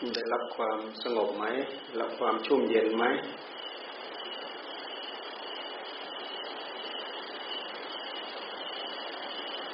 [0.00, 1.44] ได้รับความสงบไหม
[2.00, 3.04] รับความชุ่มเย็นไหม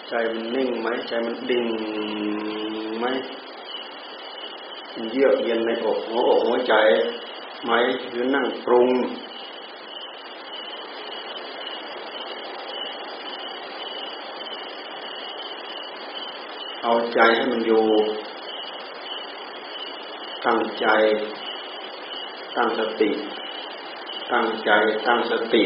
[0.08, 1.66] ใจมันนิ่งไหม ใจมันดิ่ง
[2.98, 3.06] ไหม
[5.12, 6.74] เยือกเย็นในอกหัวอกหัวใจ
[7.64, 7.72] ไหม
[8.10, 8.88] หรือนั่งปรุง
[16.82, 17.84] เอาใจให้มันอยู่
[20.46, 20.86] ตั้งใจ
[22.56, 23.10] ตั้งสติ
[24.32, 24.70] ตั้งใจ
[25.06, 25.64] ตั้งสติ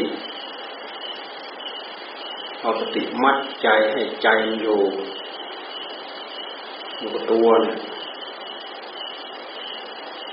[2.61, 4.79] เอาสติมัดใจให้ใจมันอยู่
[6.97, 7.77] อยู่กับตัวเนี่ย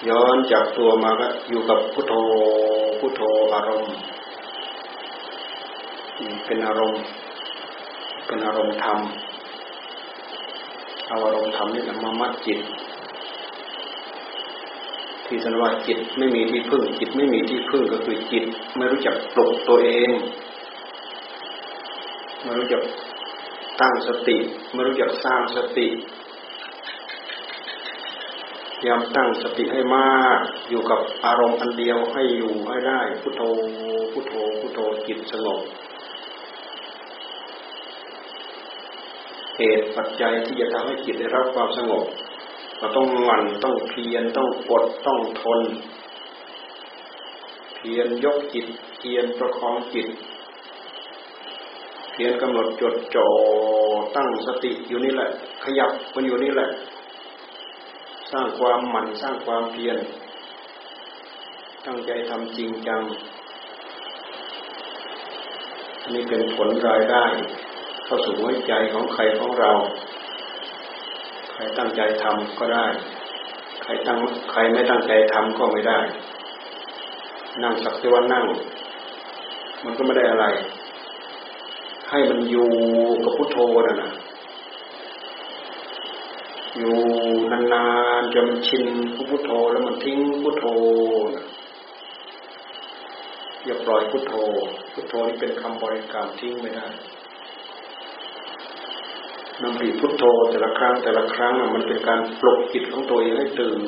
[0.09, 2.15] ย้อนจากตัวมาก็อยู่กับพุทโธ
[2.99, 3.23] พุทโธ
[3.55, 3.95] อารมณ์
[6.47, 7.03] เป็นอารมณ์
[8.27, 8.99] เป็นอารมณ์ธรรม
[11.09, 12.59] เอาอารมณ์ธรรมนี่มามัดจิต
[15.29, 18.45] ที่สันว่าจิตไม่มีที่พึ่ง จิตไม่มีที่พึ่งก็คือจิต
[18.77, 20.11] ไม่รู้จักปลุกตัวเอง
[22.43, 22.83] ไม่รู้จัก
[23.81, 24.37] ตั้งสติ
[24.73, 25.89] ไม่รู้จักสร้างสติ
[28.87, 30.39] ยามตั้งสติให้มาก
[30.71, 33.43] อยู่กับอารมณ์อันเดียวให้อยู่ให้ได้พุทโธ
[34.13, 35.61] พุทโธพุทโธจิตสงบ
[39.57, 42.05] เหตุปัจจัยที่จะทำให้จิตได้รับความสงบ
[42.79, 45.61] เราต้องหมั่นต้องเพียรต้องกดต้องทน
[47.77, 50.09] เพียรยกจิต เพียรประคองจิต
[52.13, 53.29] เพียรกำหนดจดจ่อ
[54.17, 55.31] ตั้งสติอยู่นี่แหละ
[55.65, 56.69] ขยับมันอยู่นี่แหละ
[58.31, 59.97] สร้างความหมั่นสร้างความเพียร
[61.87, 63.03] ตั้งใจทำจริงจัง
[66.13, 67.25] นี่เป็นผลรายได้
[68.05, 69.73] เข้าสู่หัวใจของใครของเรา
[71.59, 72.87] ใครตั้งใจทำก็ได้
[73.83, 74.19] ใครตั้ง
[74.51, 75.99] ใครไม่ตั้งใจทำก็ไม่ได้
[77.63, 78.45] นั่งสักแต่ว่านั่ง
[79.85, 80.47] มันก็ไม่ได้อะไร
[82.11, 82.71] ให้มันอยู่
[83.25, 84.13] กับพุทโธน่ะนะ
[86.79, 86.97] อยู่
[87.53, 87.87] นา
[88.21, 88.87] นๆจนมันชิน
[89.31, 90.67] พุทโธแล้วมันทิ้งพุทโธ
[93.65, 94.35] อย่าปล่อยพุทโธ
[94.93, 96.87] พุทโธนี่เป็นคำบริกรรมทิ้งไม่ได้
[99.63, 103.81] นำปีพุทโธแต่ละครั้งแต่ละครั้งมันเป็นการปลุกจิตของตัวเองให้ตื่น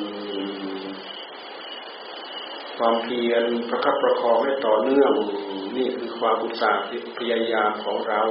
[2.77, 5.13] ความเพียรประคับประคองให้ต่อเนื่อง
[5.77, 6.83] นี่คือความอุตสาห์
[7.19, 8.21] พยายามของเรา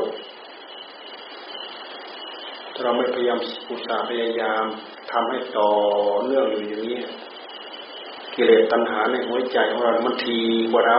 [2.75, 3.39] ถ้าเราไม่พยายาม
[3.71, 4.65] อุตสาห์พยายาม
[5.13, 5.71] ทำให้ต่อ
[6.25, 6.99] เนื่องอยู่อย่างนี้
[8.35, 10.39] กิเลสตัณหาในหัวใจของเรา มันที
[10.73, 10.99] กว่าเรา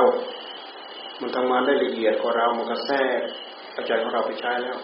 [1.22, 3.22] มันทำงานได้ละเอียดกว่าเรา มันก็แทรก
[3.88, 4.78] ใจของเราไปใช้แล้ว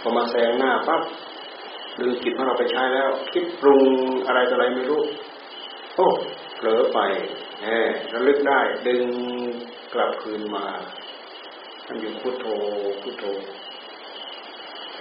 [0.00, 1.02] พอมาแซงหน้าปั๊บ
[1.98, 3.84] ดึงจิตของเราไปใช้แล้ว คิดปรุง
[4.26, 5.02] อะไรต่ออะไรไม่รู้
[5.96, 6.06] โอ้
[6.56, 6.98] เผลอไป
[7.62, 7.68] แหม
[8.12, 9.04] ระลึกได้ ดึง
[9.94, 10.66] กลับคืนมา
[11.86, 12.46] ท่านอยู่พุทโธ
[13.02, 13.24] พุทโธ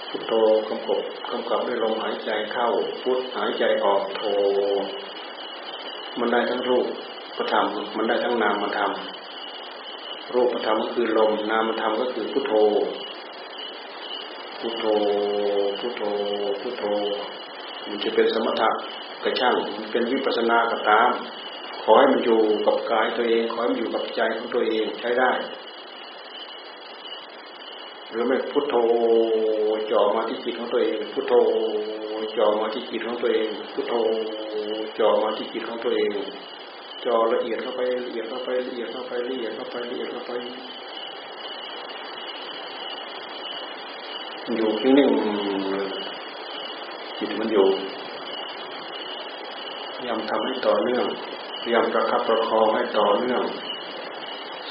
[0.09, 0.33] พุทโธ
[0.69, 2.67] กำกับกำกับด้วยลมหายใจเข้า
[3.03, 4.23] พุทหายใจออกโธ
[6.19, 6.87] มันได้ทั้งรูป
[7.37, 7.65] ประธรรม
[7.97, 8.91] มันได้ทั้งนามธรรม
[10.33, 12.53] รูปประธรรมก็คือลมนามธรรมก็คือพุทโธ
[14.59, 14.85] พุทโธ
[15.79, 16.03] พุทโธ
[16.61, 16.83] พุทโธ
[17.87, 18.69] มันจะเป็นสมถะ
[19.23, 21.09] กระช่างมันเป็นวิปัสสนาก็ตาม
[21.83, 25.31] ขอให้มันอยู่กับกายตัวเอง ขอให้มันอยู่กับใจของตัวเองใช้ได้
[28.09, 28.75] หรือไม่พุทโธ
[29.91, 31.33] จ่อมาที่จิตของตัวเอง พุทโธ
[32.37, 33.93] จ่อมาที่จิตของตัวเอง พุทโธ
[34.99, 36.09] จ่อมาที่จิตของตัวเอง
[37.05, 40.31] จ่อละเอียดเข้าไปละเอียดเข้าไปละเอียดเข้าไปละเอียดเข้าไปละเอียดเข้าไป
[44.55, 45.11] อยู่ที่นิ่ง
[47.17, 47.67] จิตมันอยู่
[49.95, 51.05] พยายามทำให้ต่อเนื่อง
[51.61, 53.43] พยายามประคับประคองให้ต่อเนื่อง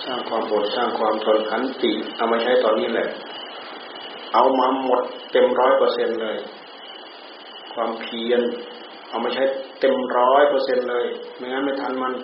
[0.04, 3.08] สร้างความอดสร้างความทนขันติเอามาใช้ตอนนี้แหละ
[4.34, 5.02] เอามาหมด
[5.32, 6.36] เต็มร้อยเปอร์เซ็นเลย
[7.74, 8.40] ความเพียร
[9.08, 9.42] เอามาใช้
[9.80, 11.06] เต็มร้อยเปอร์เซ็นเลย
[11.36, 12.14] ไม่งั้นไม่ทันมัน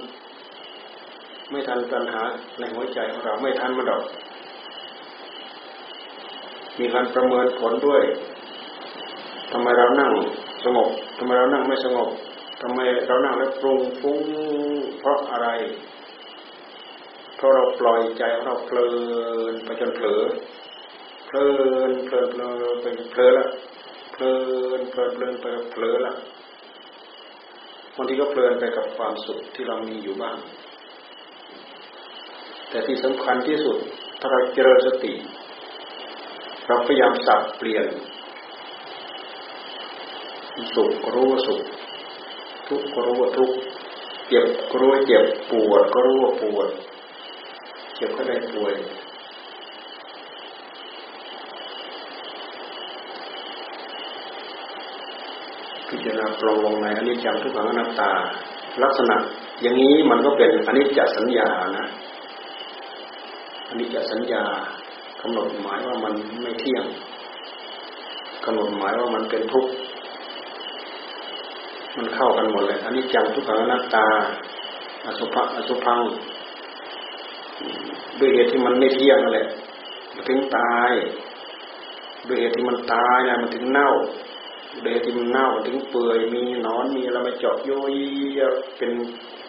[1.50, 2.22] ไม่ทันปัญหา
[2.58, 4.02] ในหัวใจของเราไม่ทันมันดอก
[6.78, 8.02] มีการประเมินผลด้วย
[9.52, 10.12] ทำไมเรานั่ง
[10.64, 10.88] สงบ
[11.18, 12.08] ทำไมเรานั่งไม่สงบ
[12.62, 14.20] ทำไมเรานั่งแล้วปรุงฟุ้ง
[14.98, 15.48] เพราะอะไร
[17.36, 18.88] เพราะเราปล่อยใจของเราเพลิ
[19.52, 20.22] นไปจนเผลอ
[21.26, 21.48] เพลิ
[21.88, 23.46] นเพลินเพลินไปเพลินละ
[24.12, 24.32] เพลิ
[24.78, 26.14] นเพลินเพลินไปเพลินละ
[27.96, 30.36] บางทีก็เพลินไปกับความสุขที่เรามีอยู่บ้าง
[32.70, 33.78] แต่ที่สำคัญที่สุด
[34.20, 35.12] ถ้าเราเจริญสติ
[36.66, 37.86] เราพยายามสับเปลี่ยน
[40.74, 41.62] สุขรู้สุข
[42.68, 43.56] ทุกข์ก็รู้ว่าทุกข์
[44.28, 46.68] เจ็บก็รู้ว่าเจ็บปวดก็รู้ว่าปวด
[47.96, 48.74] เจ็บก็ได้ป่วย
[55.88, 58.10] พิจารณาปรงลงในอนิจจังทุกขังอนัตตา
[58.82, 59.16] ลักษณะ
[59.62, 61.48] อย่างนี้มันก็เป็นอนิจจสัญญา
[61.78, 61.86] นะ
[63.68, 64.44] อนิจจสัญญา
[65.22, 66.84] กำหนดหมายว่ามันไม่เที่ยง
[68.44, 69.72] กำหนดหมายว่ามันเป็นทุกข์
[71.96, 74.06] มันเข้ากันหมดเลยอันนี้จังทุกขังอนัตตา
[75.06, 76.00] อสุภะอสุพัง
[78.18, 79.48] ด้วยเหตุที่มันไม่เที่ยงนั่นแหละ
[80.14, 80.90] มันถึงตาย
[82.28, 83.90] ด้วยเหตุที่มันตายเนี่ยมันถึงเน่า
[84.84, 87.92] ด้วยเหตุที่มันเน่ามันถึงเปื่อยมีนอนมีอะไรมาเจาะโยย
[88.78, 88.90] เป็น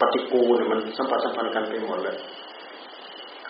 [0.00, 2.16] ปฏิกูลมันสัมผัสสัมพันธ์กันไปหมดเลย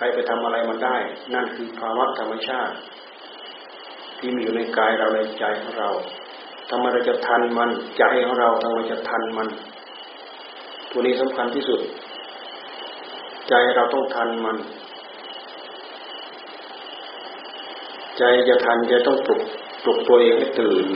[0.04, 0.96] รไปทำอะไรมันได้
[1.34, 2.74] นั่นคือภาวะธรรมชาติ
[4.18, 5.90] ที่มีอยู่ในกายเราในใจของเรา
[6.70, 9.48] ทำไมเราจะทันมันใจของเราทำไมจะทันมัน
[10.90, 11.80] ตัวนี้สำคัญที่สุด
[13.48, 14.56] ใจเราต้องทันมัน
[18.18, 19.42] ใจจะทันจะต้องปลุก
[19.84, 20.86] ปลุกตัวเองให้ตื่น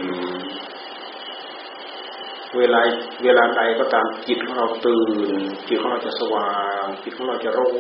[2.59, 2.81] เวลา
[3.25, 5.11] เวลาใดก็ตามจิตของเราตื่น
[5.69, 6.51] จิตของเราจะสว่า
[6.83, 7.77] งจิตของเราจะรู้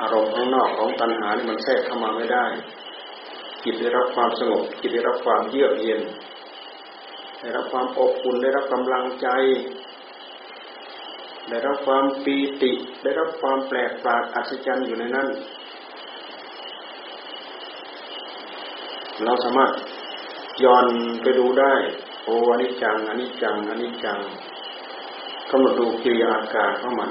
[0.00, 2.44] อารมณ์ข้างนอกของตัณหานี่มันแทรกเข้ามาไม่ได้
[3.64, 6.02] จิตได้รับความสงบจิตได้รับความเยือกเย็น
[7.40, 9.28] ได้รับความอบอุ่นได้รับกำลังใจ
[11.50, 12.72] ได้รับความปีติ
[13.02, 15.28] ได้รับความแปลกประหลาดอัศจรรย์อยู่ในนั้น
[19.24, 19.72] เราสามารถ
[20.64, 20.86] ย้อน
[21.22, 21.74] ไปดูได้
[22.24, 24.18] โอ้อนิจจังอนิจจังอนิจจัง
[25.50, 27.10] กำหนดดูกิริยาอาการของมัน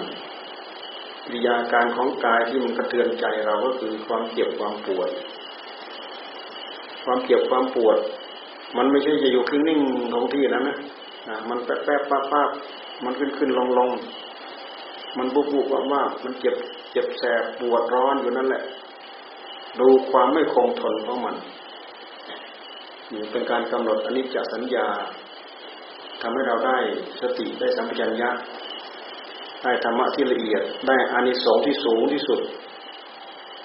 [1.27, 5.09] กิริยาการของกายที่มันกระเทือนใจเราก็คือความเจ็บความปวด
[7.05, 7.97] ความเจ็บความปวด
[8.77, 9.79] มันไม่ใช่จะอยู่ขึ้นนิ่ง
[10.13, 10.77] คงที่นั้นนะ
[11.49, 12.41] มันแป๊บแป๊บป้าป้า
[13.03, 13.89] มันขึ้นขึ้นลงลง
[15.17, 16.55] มันบุบบุบว่าว่ามันเจ็บ
[16.91, 18.63] เจ็บแสบปวดร้อนอยู่นั่นแหละ
[19.79, 21.35] ดูความไม่คงทนของมัน
[23.13, 24.87] นี่เป็นการกำหนดอนิจจสัญญา
[26.21, 26.77] ทำให้เราได้
[27.21, 28.29] สติได้สัมปชัญญะ
[29.63, 32.39] ได้ธรรมะที่ละเอียด ได้อานิสงส์ที่สูงที่สุด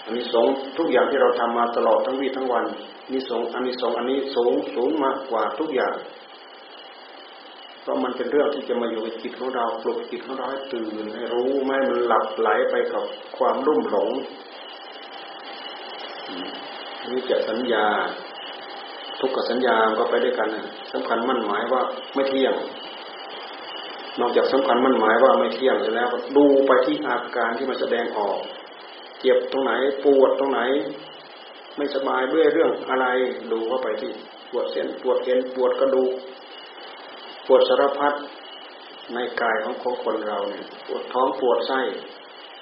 [0.04, 2.64] อานิสงส์ทุกอย่างที่เราทำมาตลอดทั้งวีทั้งวัน
[3.12, 5.94] นิสงส์อันนี้สงอันนี้สูงสูงมากกว่าทุกอย่าง
[7.82, 13.04] เพราะมันเป็นเรื่องที่จะมาอยู่ในจิตของเราปลุกจิตของเราให้ตื่นให้รู้ไม่มันหลับไหลไปกับ
[13.38, 14.10] ความรุ่มหลง
[17.10, 17.86] นี่จะสัญญา
[19.20, 20.48] ทุกขสัญญาก็ไปด้วยกัน
[20.92, 21.82] สำคัญมั่นหมายว่า
[22.14, 22.54] ไม่เที่ยง
[24.20, 28.38] นอกจากสำคัญมั่นหมายว่าไม่เที่ยงแล้วดูไปที่อาการที่มันแสดงออก
[29.20, 29.72] เจ็บตรงไหน
[30.04, 30.60] ปวดตรงไหน
[31.76, 33.06] ไม่สบายด้วยเรื่องอะไร
[33.52, 34.10] ดูเข้าไปที่
[34.50, 36.12] ปวดเส้นปวดเอ็นปวดกระดูก
[37.46, 38.14] ปวดสารพัด
[39.14, 39.74] ในกายของ
[40.04, 41.80] คนเราเนี่ยปวดท้องปวดไส้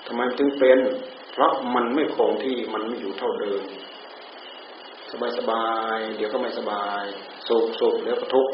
[0.07, 0.79] ทำไมถึงเป็น
[1.33, 3.63] เพราะมันไม่คงที่มันไม่อยู่เท่าเดิม
[5.11, 5.67] สบายสบา
[5.97, 7.05] ยเดี๋ยวก็ไม่สบาย
[7.49, 8.53] สุขสุขเดี๋ยวก็ทุกข์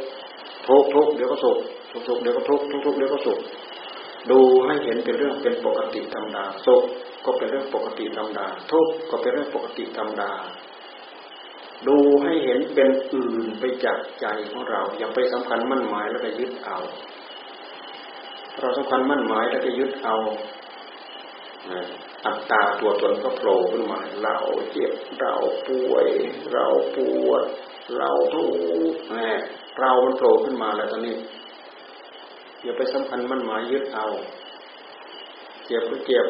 [0.68, 1.58] ทุกทุกเดี๋ยวก็สุข
[1.90, 3.38] สุขสุขเดี๋ยวก็ทุกทุกทุกเดี๋ยวก็สุข
[4.30, 6.84] ดูให้เห็นเป็นเรื่องเป็นปกติธรรมดาสุข
[7.24, 10.32] ก็เป็นเรื่องปกติธรรมดาทุกก็เป็นเรื่องปกติธรรมดา
[11.88, 16.78] ดูให้เห็นเป็นอื่นไปจากใจของเรา อย่าไปสำคัญมั่นหมายแล้วไปยึดเอา
[18.60, 20.16] เราสำคัญมั่นหมายแล้วไปยึดเอา
[22.24, 24.36] อัตตาตัวตนก็โผล่ขึ้นมาเรา
[24.72, 25.34] เจ็บเรา
[25.68, 26.06] ป่วย
[26.52, 26.98] เราป
[27.28, 27.42] วด
[27.96, 28.44] เราทุ
[28.92, 29.30] กข์แน่
[29.80, 31.16] เรามันโผล่ขึ้นมาแล้วตอนนี้
[32.62, 34.06] อย่าไปสำคัญมั่นหมายยึดเอา
[35.66, 36.26] เจ็บก็เจ็บ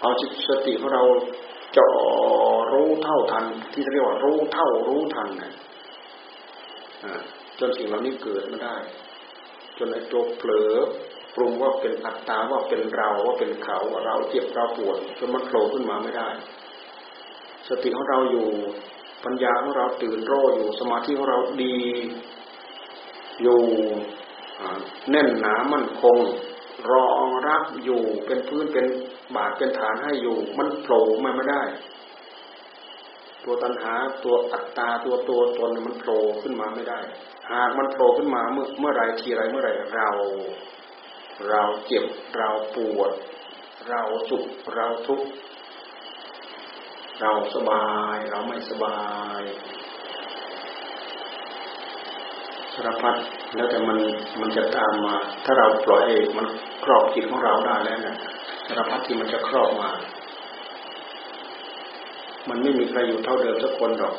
[0.00, 1.02] เอาจิตสติของเรา
[1.76, 1.90] จ่อ
[2.72, 5.52] รู้เท่าทัน ที่เรียกว่ารู้เท่ารู้ทันนะ
[7.58, 8.76] จนสิ่งเหล่านี้เกิดไมาได้
[9.78, 10.72] จนไอ้ตัวเผลอ
[11.34, 16.28] ปรุงว่าเป็นอัตตาว่าเป็นเราว่าเป็นเขาว่าเราเจ็บเราปวดจนมันโผล่ขึ้นมาไม่ได้
[17.68, 18.46] สติของเราอยู่
[19.26, 21.76] ปัญญาของเราตื่นรู้อยู่สมาธิของเราดี
[23.42, 23.62] อยู่
[25.10, 26.18] แน่นหนามั่นคง
[26.92, 28.86] รองรับอยู่เป็นพื้นเป็น
[29.34, 31.62] บาดเป็นฐานให้อยู่ มันโผล่มาไม่ได้
[33.44, 37.00] ตัวตัณหาตัวอัตตาตัวตัวตนมันโผล่ขึ้นมาไม่ได้
[37.50, 40.08] หากมันโผล่ขึ้นมาเมื่อเมื่อไรทีไรเมื่อไรเรา
[41.48, 42.04] เราเจ็บ
[42.36, 43.10] เราปวด
[43.88, 45.26] เราสุขเราทุกข์
[47.20, 49.00] เราสบายเราไม่สบา
[49.40, 49.42] ย
[52.74, 53.16] สารพัด
[53.54, 53.98] แล้วแต่มัน
[54.40, 56.46] มันจะตามมา ถ้าเราปล่อยเองมัน
[56.84, 58.16] ครอบจิตของเราได้แล้วนะ
[58.66, 59.90] สารพัดที่มันจะครอบมา
[62.48, 64.16] มันไม่มีใครอยู่เท่าเดิมสักคนหรอก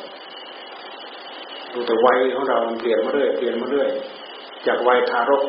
[1.72, 3.88] ดูแต่วัยของเราเปลี่ยนมาเรื่อยเปลี่ยนมาเรื่อย
[4.64, 5.42] จจากวัยทารก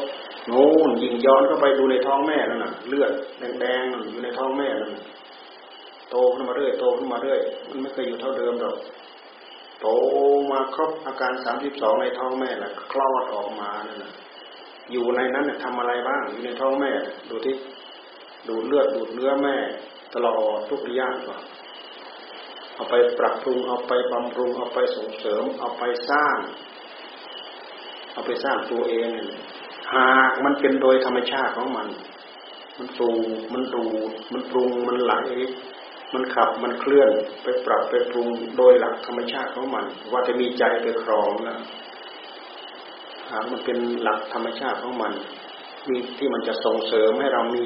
[0.48, 3.12] โน่นยิงย้อนเข้าไปดูในท้องแม่นั่นน่ะ เลือด
[3.60, 4.94] แดงๆอยู่ในท้องแม่นั่น
[6.12, 7.39] โตขึ้นมาเรื่อยโตขึ้นมาเรื่อย
[7.70, 8.78] มันไม่เคยอยู่เท่าเดิมหรอก
[9.82, 9.88] โต
[10.51, 14.13] มาครบอาการสามสิบสองในท้องแม่แหละคลอดออกมานั่นนะ
[14.92, 16.92] อยู่ในนั้นทำอะไรบ้างอยู่ในท้องแม่
[17.30, 17.56] ดูที่
[18.48, 19.56] ดูเลือดดูดเนื้อแม่
[20.13, 21.42] ตลอดทุกระยะก่อน
[22.75, 26.38] เอาไปปรับปรุงเอาไปบำรุงเอาไปส่งเสริม เอาไปสร้าง
[28.13, 29.10] เอาไปสร้างตัวเอง
[29.96, 31.88] หากมันเป็นโดยธรรมชาติของมัน
[32.78, 33.10] มันสู
[33.54, 33.86] มันดู
[34.32, 35.13] มันปรุงมันไหล
[36.13, 37.10] มันขับมันเคลื่อน
[37.44, 41.58] ไปปรับไปปรุงโดยหลักธรรมชาติของมัน ว่าจะมีใจไปครองนะ
[43.32, 45.13] หากมันเป็นหลักธรรมชาติของมัน
[45.89, 47.63] มีที่มันจะส่งเสริมให้เรามี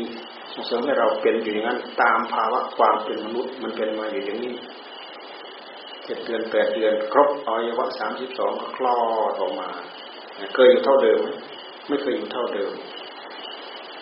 [0.53, 4.55] ส่งเสริมให้เราเป็นอยู่อย่างนั้น ตามภาวะความเป็นมนุษย์มันเป็นมาอยู่อย่างนี้
[6.05, 8.95] เจ็ดเดือนแปดเดือนครบอวัยวะสามสิบสองก็คลอ
[9.31, 9.69] ดออกมา
[10.55, 11.29] เคยอยู่เท่าเดิมไหม
[11.87, 12.71] ไม่เคยอยู่เท่าเดิม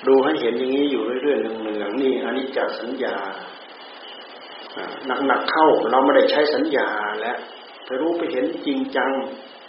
[0.08, 3.16] ดูให้เห็นอย่างนี้อยู่เรื่อยๆเนืองๆนี่อันนี้จากสัญญา
[5.28, 6.90] หนักๆเข้าเราไม่ได้ใช้สัญญา
[7.22, 7.38] แล้ว
[7.86, 9.12] ไปรู้ไปเห็นจริงจัง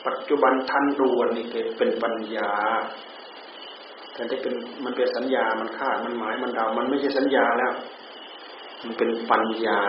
[0.06, 1.46] ปัจจุบันทันรวนนี่
[1.78, 2.50] เป็นปัญญา
[4.12, 4.54] แทนที่เป็น
[4.84, 7.72] มันเป็นสัญญา มันคาด มันหมาย มันเดา มันไม่ใช่สัญญาแล้ว
[8.82, 9.80] มันเป็นปัญญา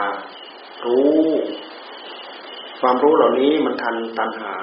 [0.86, 1.22] รู้
[2.82, 4.54] ความรู้เหล่านี้มันทันตัณหา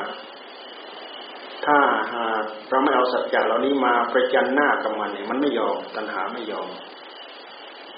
[1.67, 1.79] ถ้า
[2.15, 6.69] หากเราไม่เอาสัจจะเหล่านี้มาประจันหน้ากับมันเนี่ย มันไม่ยอม ตัณหาไม่ยอม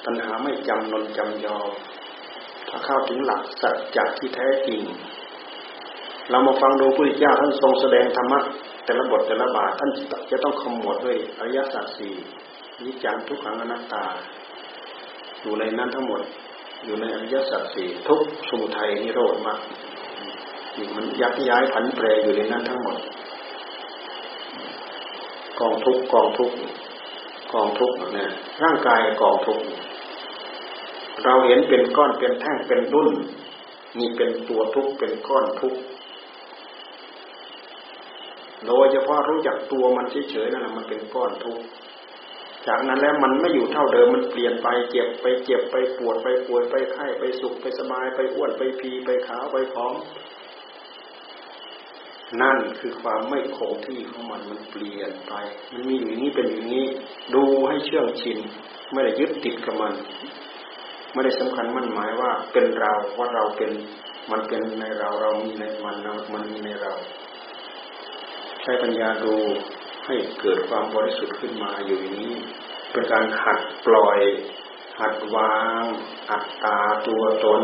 [0.04, 1.70] ตัณหาไม่จำนนจำยอม
[2.84, 4.80] เข้าถึงหลักสัจจะที่แท้จริง
[6.30, 8.40] เรามาฟังดูพระพุทธเจ้าท่านทรงแสดงธรรมะ
[8.84, 9.90] แต่ละบทแต่ละบาทท่าน
[10.30, 12.14] จะต้องขมวดด้วยอริยสัจสี่
[12.84, 14.04] นิจังทุกขังอนัตตา
[15.42, 16.20] อยู่ในนั้นทั้งหมด
[16.84, 19.58] อยู่ในอริยสัจสี่ทุกสมุทัยนิโรธมาก
[20.96, 22.96] มันยักย้ายผันแปรอยู่ในนั้นทั้งหมด
[25.60, 26.52] กองทุกกองทุก
[27.52, 28.30] กองทุกเนี่ย
[28.62, 33.10] ร่างกายกองทุกเเราเห็นเป็นก้อนเป็นแท่งเป็นรุ่น
[33.98, 35.74] นี่เป็นตัวทุกเป็นก้อนทุก
[38.66, 41.58] โดยเฉพาะรู้จักตัวมันเฉยๆนั่นแหละมันเป็นก้อนทุก
[42.68, 49.94] จากนั้นแล้วมันไม่อยู่เท่าเดิมมันเปลี่ยนไปเจ็บไปเจ็บไปปวดไปป่วยไปไข้ไปสุขไปสบายไปอ้วนไปพีไปขาวไปพร้อม
[52.40, 55.32] นั่นคือความไม่คงที่ของมันมันเปลี่ยนไป
[55.72, 56.86] มันมีอย่างนี้เป็นอย่างนี้
[57.34, 58.38] ดูให้เชื่องชิน
[58.92, 59.94] ไม่ได้ยึดติดกับมัน
[61.12, 63.70] ไม่ได้สำคัญมั่นหมายว่าเป็นเราว่าเราเป็น
[64.30, 65.96] มันเป็นในเราเรามีในมัน
[66.32, 66.92] มันมีในเรา
[68.62, 69.34] ใช้ปัญญาดู
[70.06, 72.36] ให้เกิดความบริสุทธิ์ขึ้นมาอยู่อย่างนี้
[72.92, 74.20] เป็นการหัดปล่อย
[75.00, 75.82] หัดวาง
[76.30, 77.62] อัตตาตัวตน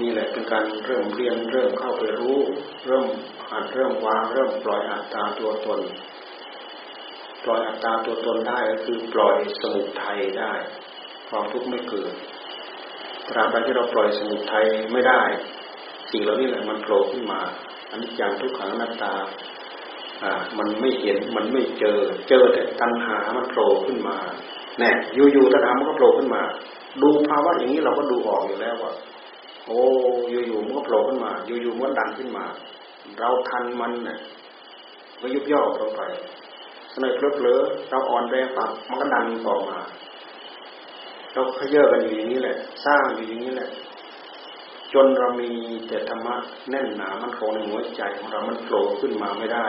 [0.00, 2.40] นี่แหละเป็นการเริ่มเรียนเริ่มเข้าไปรู้
[2.86, 3.06] เริ่ม
[3.50, 5.80] หัดเริ่มวางเริ่มปล่อยอัตตาตัวตน
[7.44, 10.52] ปล่อยอัตตาตัวตนได้ก็คือปล่อยสมุทัยได้
[11.28, 12.12] ความทุกข์ไม่เกิด
[13.28, 15.20] ตราบใดที่เราปล่อยสมุทัยไม่ได้
[16.10, 17.40] สิ่งเหล่านี้แหละมันโผล่ขึ้นมา
[17.90, 19.14] อันนี้อย่างทุกขังนัตตา
[20.22, 24.16] อ่ามันไม่เห็นมันไม่เจอ เจอแต่ตัณหามันโผล่ขึ้นมา
[24.78, 26.42] แน่อยู่ๆตัณหามันก็โผล่ขึ้นมา
[27.02, 28.92] ดูภาวะอย่างนี้เราก็ดูออกอยู่แล้วว่า
[29.66, 29.80] โอ้
[30.30, 32.44] อยู่ๆมันก็โผล่ขึ้นมา อยู่ๆมันดันขึ้นมา
[33.18, 34.18] เราทันมันเนี่ย
[35.20, 36.02] ก็ยุบย่อลงไป
[36.92, 39.78] สนอยเพลอๆเราอ่อนแรงปั๊บมันก็ดันออมา
[41.36, 43.68] เราขยอะกันอยู่อย่างนี้แหละ สร้างอยู่อย่างนี้แหละ
[44.92, 45.50] จนเรามี
[45.88, 46.36] แต่ธรรมะ
[46.70, 49.66] แน่นหนามันคงในหัวใจของเรา มันโผล่ขึ้นมาไม่ได้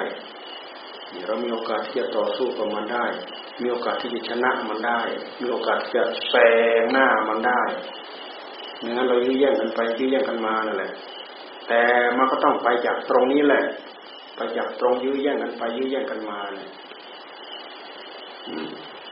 [1.28, 3.06] เรามีโอกาสที่จะต่อสู้กับมันได้
[3.62, 5.00] มีโอกาสที่จะชนะมันได้
[5.42, 6.36] มีโอกาสที่จะแซ
[6.82, 7.62] งหน้ามันได้
[8.80, 10.92] เมื่งั้นเรายื้อแย่งกันไปยื้อแย่งกันมานั่นแหละ
[11.68, 11.82] แต่
[12.18, 13.64] มันก็ต้องไปจากตรงนี้แหละ
[14.36, 16.70] ไปจากตรงยื้อแย่งกันไปยื้อแย่งกันมาเนี่ย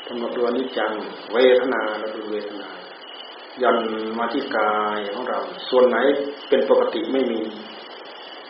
[0.07, 0.91] กำหนดดูอนิจจัง
[1.33, 2.69] เวทนาเราดูเวทนา
[3.62, 3.77] ย่อน
[4.17, 5.97] มาที่กายของเรา ส่วนไหน
[6.50, 7.41] เป็นปกติไม่มี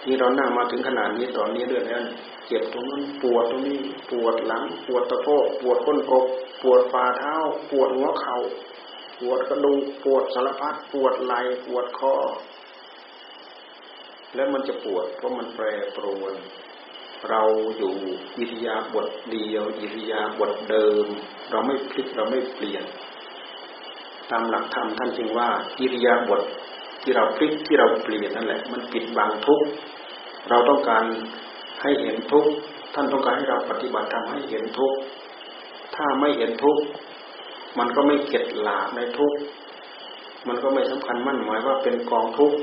[0.05, 2.03] นี่เรานั่งมาถึงขนาดนี้ตอนนี้เรื่อยแล้ว
[2.47, 3.79] เจ็บตรงนั้นปวดตรงนี้
[4.11, 6.25] ปวดหลัง ปวดตะโพกปวดก้นกบ
[6.61, 7.35] ปวดฝ่าเท้า
[7.71, 8.37] ปวดหัวเข่า
[9.19, 12.15] ปวดกระดูกปวดสารพัดปวดไหล่ปวดคอ
[14.35, 16.33] แล้วมันจะปวดเพราะมันแปรปรวน
[17.29, 17.41] เรา
[17.77, 17.95] อยู่
[18.37, 21.05] อิริยาบถเดียวอิริยาบถเดิม
[21.49, 22.83] เราไม่พลิกเราไม่เปลี่ยน
[24.29, 26.41] ตามหลักธรรมท่านจึงว่าอิริยาบถ
[27.01, 29.61] ที่เราพลิกที่เราเปลี่ยนนั่นแหละ มันปิดบังทุก
[30.49, 31.05] เราต้องการ
[31.81, 32.45] ให้เห็นทุก
[32.93, 34.93] ท่านต้องการให้เราปฏิบัติทำให้เห็นทุก
[35.95, 36.77] ถ้าไม่เห็นทุก
[37.79, 39.33] มันก็ไม่เก็ดหลาบในทุก
[40.47, 42.53] มันก็ไม่สำคัญมั่นหมายว่าเป็นกองทุก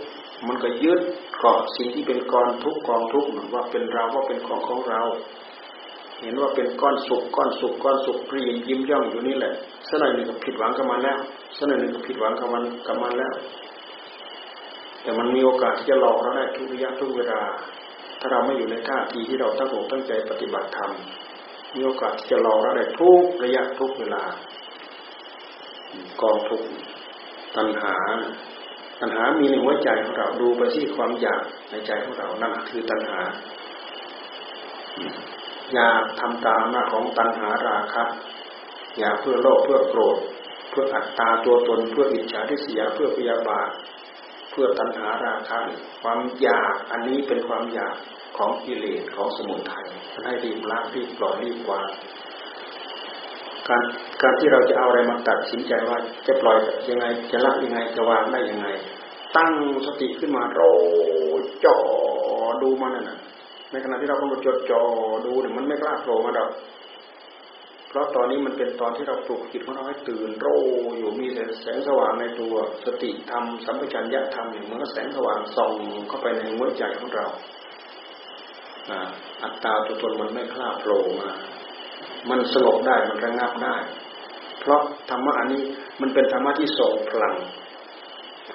[0.48, 1.00] มันก็ยึด
[1.44, 5.02] เกาะสิ่งที่เป็นกองทุกกองทุกว่าเป็นเราว่าเป็นของของเรา
[6.20, 9.54] เห็นว่าเป็นก้อนสุกก้อนสุกก้อนสุกรีมยิ้มย่องอยู่นี่แหละ
[9.88, 11.18] สักหน่อยหนึ่งก็ผิดหวังกับมันแล้ว
[11.56, 13.34] สักหน่อยหนึ่งก็ผิดหวังกับมันกับมันแล้ว
[15.02, 17.40] แต่มันมีโอกาสที่จะหลอกเราได้ทุกระยะทุกเวลา
[18.20, 20.92] ถ้าเราไม่อยู่ในท่าทีที่เราตั้งอกตั้งใจปฏิบัติธรรม
[21.74, 24.22] มีโอกาสที่จะหลอกเราได้ทุกระยะทุกเวลา
[26.22, 26.62] กองทุก
[27.56, 27.94] ตัณหา
[29.04, 33.20] ตัณหามีในหัวใจของเราดูไปที่ความอยากในใจของเรานั่นคือตัณหา
[35.74, 38.04] อยากทำตามหน้าของตัณหาราคะ
[38.98, 40.16] อยากเพื่อโลภเพื่อโกรธ
[40.70, 43.68] เพื่ออัตตาตัวตน เพื่ออิจฉาทิษยาเพื่อพยาบาท
[44.50, 45.58] เพื่อตัณหาราคะ
[46.02, 47.96] ความอยากอันนี้เป็นความอยาก
[48.36, 49.86] ของกิเลสของสมุทัย
[50.24, 51.88] ให้รีบละรีบปล่อยรีบวาง
[53.68, 53.84] การ
[54.22, 58.66] การที่เราจะเอาอะไรมาตัดสินใจว่าจะปล่อยยังไงจะละยังไงจะวางได้ยังไง
[59.36, 59.52] ตั้ง
[59.86, 60.60] สติขึ้นมาโร
[61.64, 61.76] จ่อ
[62.62, 63.18] ดูมันน่ะ
[63.70, 64.82] ในขณะที่เรากำลังจดจ่อ
[65.26, 66.50] ดูเนี่ยมันไม่กล้าโผล่มาดอก
[67.88, 70.48] เพราะตอนนี้มันเป็นตอนที่เราปลุกจิตของเราให้ตื่นโร
[70.98, 71.26] อยู่มี
[71.62, 72.54] แสงสว่างในตัว
[72.84, 75.72] สติธรรมสัมปชัญญะธรรมอย่างเหมือนแสงสว่างส่อง
[76.08, 77.26] เข้าไปในหัวใจของเรา
[79.42, 81.30] อัตตาตัวตนมันไม่กล้าโผล่มา
[82.30, 83.74] มันสงบได้มันระงับได้
[84.60, 85.62] เพราะธรรมะอันนี้
[86.00, 87.34] มันเป็นธรรมะที่ทรงพลัง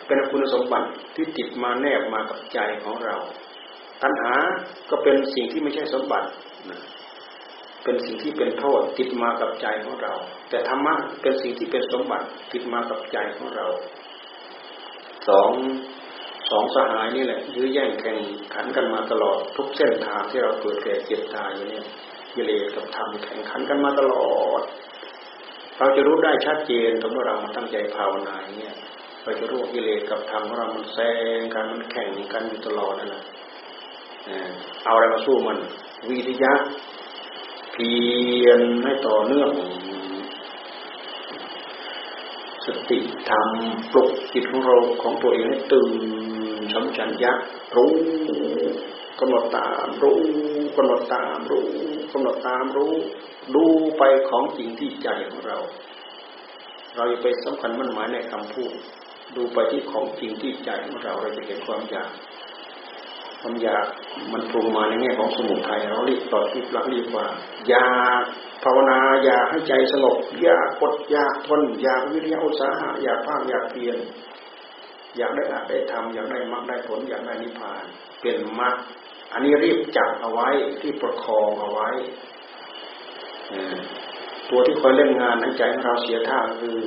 [0.08, 3.16] เป็นคุณสมบัติที่ติดมาแนบมากับใจของเรา
[4.02, 4.34] ตัณหา
[4.90, 6.28] ก็เป็นสิ่งที่ไม่ใช่สมบัติ
[7.84, 10.14] เป็นสิ่งที่เป็นโทษติดมากับใจของเรา
[10.50, 13.68] แต่ธรรมะเป็นสิ่งที่เป็นสมบัติติดมากับใจของเรา
[15.30, 15.52] สอง
[16.52, 18.18] สองสหายนี่แหละยื้อแย่งแข่ง
[18.54, 21.84] ขันกันมาตลอดทุกเส้นทางที่เราเกิดแก่เจ็บตายอย่างนี้
[22.38, 24.29] กิเลสกับธรรมแข่งขันกันมาตลอ
[24.60, 24.62] ด
[25.77, 28.75] เราจะรู้ได้ชัดเจนตรงว่เรามันตั้งใจภาวนาเนี่ย
[29.24, 30.98] เราจะรู้กิเลสกับธรรมของเรามันแซ
[31.38, 33.24] งกันมันแข่งกันอยู่ตลอดนั่นแหละ
[34.85, 35.57] เอาอะไรมาสู้มัน
[36.09, 36.53] วิริยะ
[37.72, 37.92] เพี
[38.46, 39.51] ยรให้ต่อเนื่อง
[42.66, 43.48] สติธรรม
[43.92, 45.92] ปลุกจิตของเราของตัวเองให้ตื่น
[46.74, 47.31] สัมชัญญะ
[47.75, 47.92] รู้
[49.20, 50.22] กำหนดตามรู้
[50.77, 51.68] กำหนดตามรู้
[52.14, 52.94] กำหนดตามรู้
[53.56, 53.66] ดู
[53.98, 55.58] ไปของจริงที่ใจของเรา
[56.96, 58.74] เราอย่าไปสำคัญมั่นหมายในคำพูด
[59.36, 62.12] ดูไปที่ของจริงที่ใจของเราเราจะเห็นความอยาก
[63.42, 63.86] ความอยาก
[64.34, 67.27] มันปรุงมาในแง่ของสมุทัยเรารีบต่อรีบละรีบว่า
[67.70, 67.90] อยา
[68.22, 68.24] ก
[68.64, 73.98] ภาวนาอยากให้ใจสงบอยากกดอยากทนอยากวิริยะอุตสาหะอยากภาคอยากเพียร
[75.18, 77.84] อยากได้อาจได้ทำอยากได้มรรคได้ผลอยากได้นิพพาน
[78.22, 78.75] เป็นมรรค
[79.38, 80.50] อันนี้รีบจับเอาไว้
[80.82, 81.90] ที่ประคองเอาไว้
[84.50, 86.78] ตัวที่คอยเล่นงานให้ใจของเราเสียท่าคือ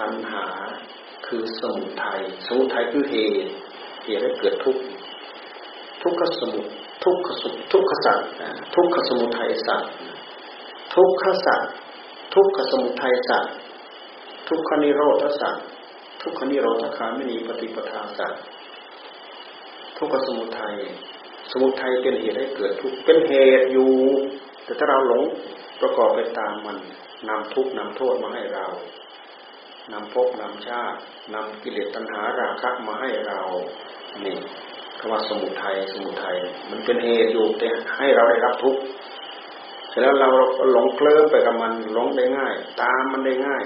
[0.00, 0.44] ตัณหา
[1.26, 3.50] คือสมุทัยสมุทัยคือเหตุ
[4.04, 4.82] เหตุให้เกิดทุกข์
[6.02, 6.60] ทุกขสมุ
[7.04, 8.18] ทุกขสุทุกขสัต
[8.74, 9.82] ทุกขสมุทัยสัต
[10.94, 11.60] ทุกขสัต
[12.34, 13.44] ทุกขสมุทัยสัต
[14.48, 15.56] ทุกขนิโรธสัต
[16.22, 18.32] ทุกขนิโรธคาไม่มีปฏิปทาสัต
[19.98, 20.76] ทุกขสมุทัย
[21.50, 23.92] สมุทัยเป็นเหตุให้เกิดทุกข์เป็นเหตุอยู่
[24.64, 25.22] แต่ถ้าเราหลง
[25.80, 26.76] ประกอบไปตามมัน
[27.28, 28.66] นำทุกข์นำโทษมาให้เรา
[29.92, 30.98] นำภพนำชาติ
[31.34, 33.40] นำกิเลสตัณหาราคะมาให้เรา
[34.24, 34.36] นี่
[34.98, 36.36] คำว่าสมุทัยสมุทัย
[36.70, 38.80] มันเป็นเหตุอยู่แต่ให้เราได้รับทุกข์
[39.90, 40.28] เสร็จแล้วเรา
[40.72, 43.64] หลงเคลิ้มไปกับมันหลงได้ง่าย ตามมันได้ง่าย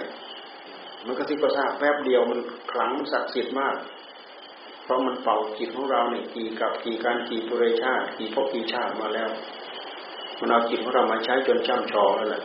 [1.06, 2.38] มันก็ที่ประสาแป๊บเดียวมัน
[2.70, 3.76] ขลังศักดิ์สิทธิ์มาก
[4.84, 9.30] เพราะมันเป่าจิตของเราเนี่ยกี่กับกี่การกี่ปุเรชาติกี่พบกี่ชาติมาแล้ว
[10.38, 12.42] มันเอาจิตของเรามาใช้จนจ้ำชองแล้วแหละ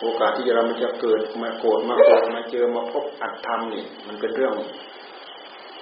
[0.00, 4.54] โอกาสที่เรามันจะเกิดมาโกรธมาโกรธมาเจอมาพบอัตธรรมนี่มันเป็นเรื่อง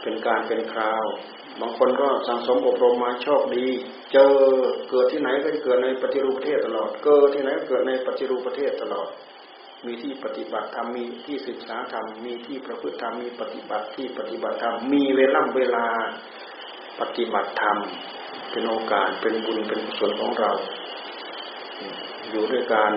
[0.02, 1.04] เป็นการเป็นคราว
[1.61, 3.66] บางคนก็สังสมอบรมมาโชคดี
[4.12, 4.33] เจอ
[4.90, 9.09] เกิดที่ไหนก็เกิดในปฏิรูปประเทศตลอด เกิดที่ไหนก็เกิดในปฏิรูปประเทศตลอด
[9.86, 15.86] มีที่ปฏิบัติธรรมมีที่ศึกษาธรรมมีที่ประพฤติธรรมมีปฏิบัติที่ปฏิบัติธรรมมีเวลาเวลา
[17.00, 17.76] ปฏิบัติธรรม
[18.50, 20.52] เป็นโอกาสเป็นบุญเป็นส่วนของเรา
[22.30, 22.92] อยู่ด้วยการ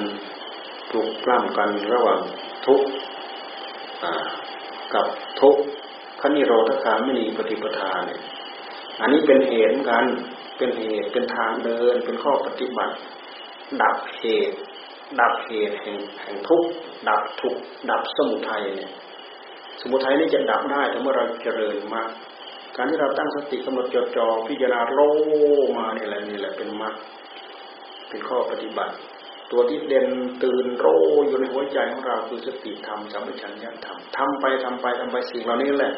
[0.89, 2.19] ปลุกปล้ำกันระหว่าง
[2.65, 2.89] ทุกข์
[4.93, 5.05] กับ
[5.41, 5.61] ทุกข์
[6.21, 8.21] ขณิโรธคาไม่มีปฏิปทาเนี่ย
[9.01, 10.05] อันนี้เป็นเหตุกัน
[10.57, 12.95] เป็นเหตุเป็นทางเดิน เป็นข้อปฏิบัติ
[13.81, 14.57] ดับเหตุ
[15.21, 16.69] ดับเหตุแห่งแห่งทุกข์
[17.09, 18.91] ดับทุกข์ดับสมุทัยเนี่ย
[19.81, 22.09] สมุทัยนี่จะดับได้ถ้าเมื่อเราเจริญมาก
[22.75, 24.99] การที่เราตั้งสติกำหนดจดจ่อพิจารณาโล
[25.77, 26.95] มาเนี่ยแหละนี่แหละเป็นมรรค
[28.09, 28.93] เป็นข้อปฏิบัติ
[29.51, 30.07] ตัวที่เด่น
[30.43, 30.87] ตื่นโร
[31.27, 35.93] อยู่ในหัวใจของเราคือสติธรรมสัมปชัญญะธรรมทำไปทำไปทำไปสิ่งเหล่านี้แหละ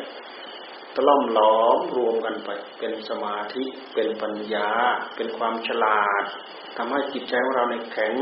[0.95, 2.49] ตล่อมหลอมรวมกันไป
[2.79, 4.69] เป็นสมาธิเป็นปัญญา
[5.15, 6.23] เป็นความฉลาด
[6.77, 8.13] ทำให้จิตใจของเราในแข็ง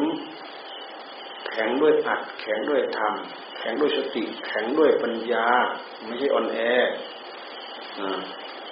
[1.54, 3.14] แข็งด้วยอัดแข็งด้วยธรรม
[3.60, 5.48] แข็งด้วยสติแข็งด้วยปัญญา
[6.06, 6.60] ไม่ใช่อ่อนแอ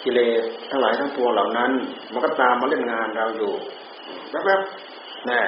[0.04, 1.72] กิเลสทั้งหลายทั้งปวงเหล่านั้น
[2.12, 3.54] มันก็ตามมาเล่นงานเราอยู่
[4.30, 5.39] แป๊บๆแน่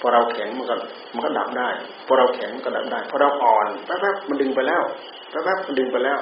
[0.00, 0.76] พอเราแข็งมันก็
[1.14, 1.68] มันก็ดับได้
[2.06, 4.82] พอเราแข็งมันก็ดับได้พอเราอ่อนแป๊บๆมันดึงไปแล้ว
[5.30, 6.18] แป๊บๆมันดึงไปแล้ว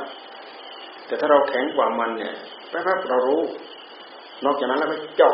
[1.06, 2.34] แต่ถ้าเราแข็งกว่ามันเนี่ย
[2.70, 3.40] แป๊บๆเรารู้
[4.44, 5.32] นอกจากนั้นแล้วก็จ่อ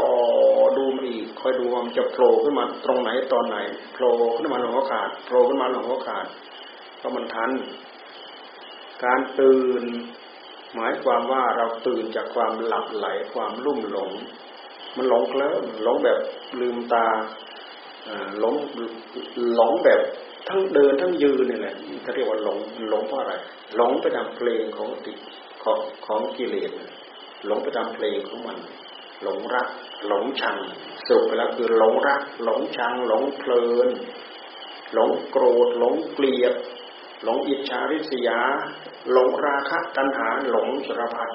[0.79, 3.57] ดูมันอีกคอยดูว่ามันจะโผล่ขึ้นมาตรงไหนตอนไหน
[3.95, 6.27] โผล่ขึ้นมาหลงหัวขาดโผล่ขึ้นมาหลงหัวขาด
[6.99, 7.51] เพราะมันทัน
[9.05, 9.85] การตื่น
[10.75, 14.11] หมายความว่าเราตื่นจากความหลับไหลความลุ่มหลง
[14.97, 16.19] มันหลงเคลิ้มหลงแบบ
[16.61, 17.07] ลืมตา
[18.39, 18.55] หลง
[19.57, 20.01] หลงแบบ
[20.49, 22.59] ทั้งเดินทั้งยืนนี่แหละเขาเรียกว่าหลง
[22.91, 23.35] หลงเพราะอะไร
[23.77, 25.13] หลงไปตามเพลงของติ
[25.63, 26.71] ของของกิเลส
[27.47, 28.59] หลงไปตามเพลงของมัน
[29.23, 29.69] หลงรัก
[30.07, 30.57] หลงชัง
[31.09, 33.89] สุดไปแล้วคือหลงรัก หลงชัง หลงเพลิน
[34.95, 36.55] หลงโกรธ หลงเกลียด
[37.25, 38.41] หลงอิจฉาริษยา
[39.13, 41.31] หลงราคะตัณหา หลงสารพัด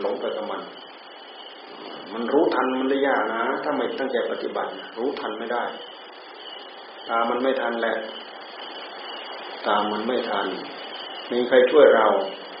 [0.00, 0.62] หลงไปกับมัน
[2.12, 5.64] มันรู้ทันมันได้ยากนะ ถ้าไม่ตั้งใจปฏิบัติ รู้ทันไม่ได้
[7.08, 7.96] ตามันไม่ทันแหละ
[9.66, 10.46] ตามันไม่ทัน
[11.32, 12.06] มีใครช่วยเรา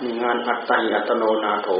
[0.02, 1.70] มีงานอัตติอัตโนนาโถ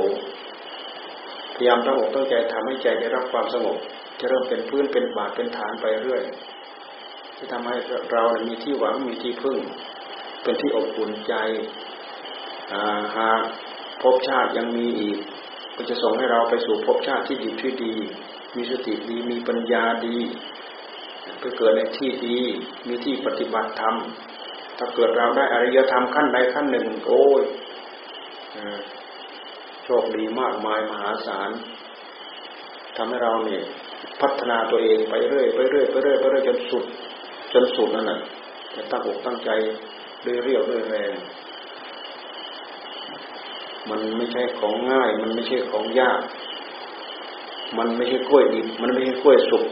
[1.61, 3.77] ยายามตั้งอกตั้งใจทำให้ใจได้รับความสงบ
[4.20, 6.23] จะเริ่มเป็นพื้นเป็นบาทเป็นฐานไปเรื่อย
[7.37, 7.77] ที่ทำให้
[8.12, 9.59] เรามีที่หวังมีที่พึ่ง
[10.42, 11.35] เป็นที่อบอุ่นใจ
[13.16, 13.40] หาก
[14.03, 15.18] ภพชาติยังมีอีก
[15.77, 17.94] ก็จะส่งให้เราไปสู่ภพชาติที่ดีที่ดี
[18.57, 20.18] มีสติดีมีปัญญาดี
[21.40, 22.38] ไปเกิดในที่ดี
[22.88, 23.96] มีที่ปฏิบัติธรรม
[24.79, 27.42] ถ้าเกิดเราได้อริยธรรมขั้นใดขั้นหนึ่ง โอ้ย
[29.90, 31.50] ชคดีมากมายมหาศาล
[32.96, 33.62] ทำให้เราเนี่ย
[34.20, 36.85] พัฒนาตัวเองไปเรื่อยไปเรื่อยไปเรื่อยไปเรื่อยจนสุด
[37.53, 38.20] จนสุดนั่นแหละ
[38.74, 39.50] จะตั้งอกตั้งใจ
[40.24, 41.12] ด้วยเรียวด้วยแรง
[43.90, 46.20] มันไม่ใช่ของง่าย มันไม่ใช่ของยาก
[47.79, 49.64] มันไม่ใช่กล้วยดิบมันไม่ใช่กล้วยสุก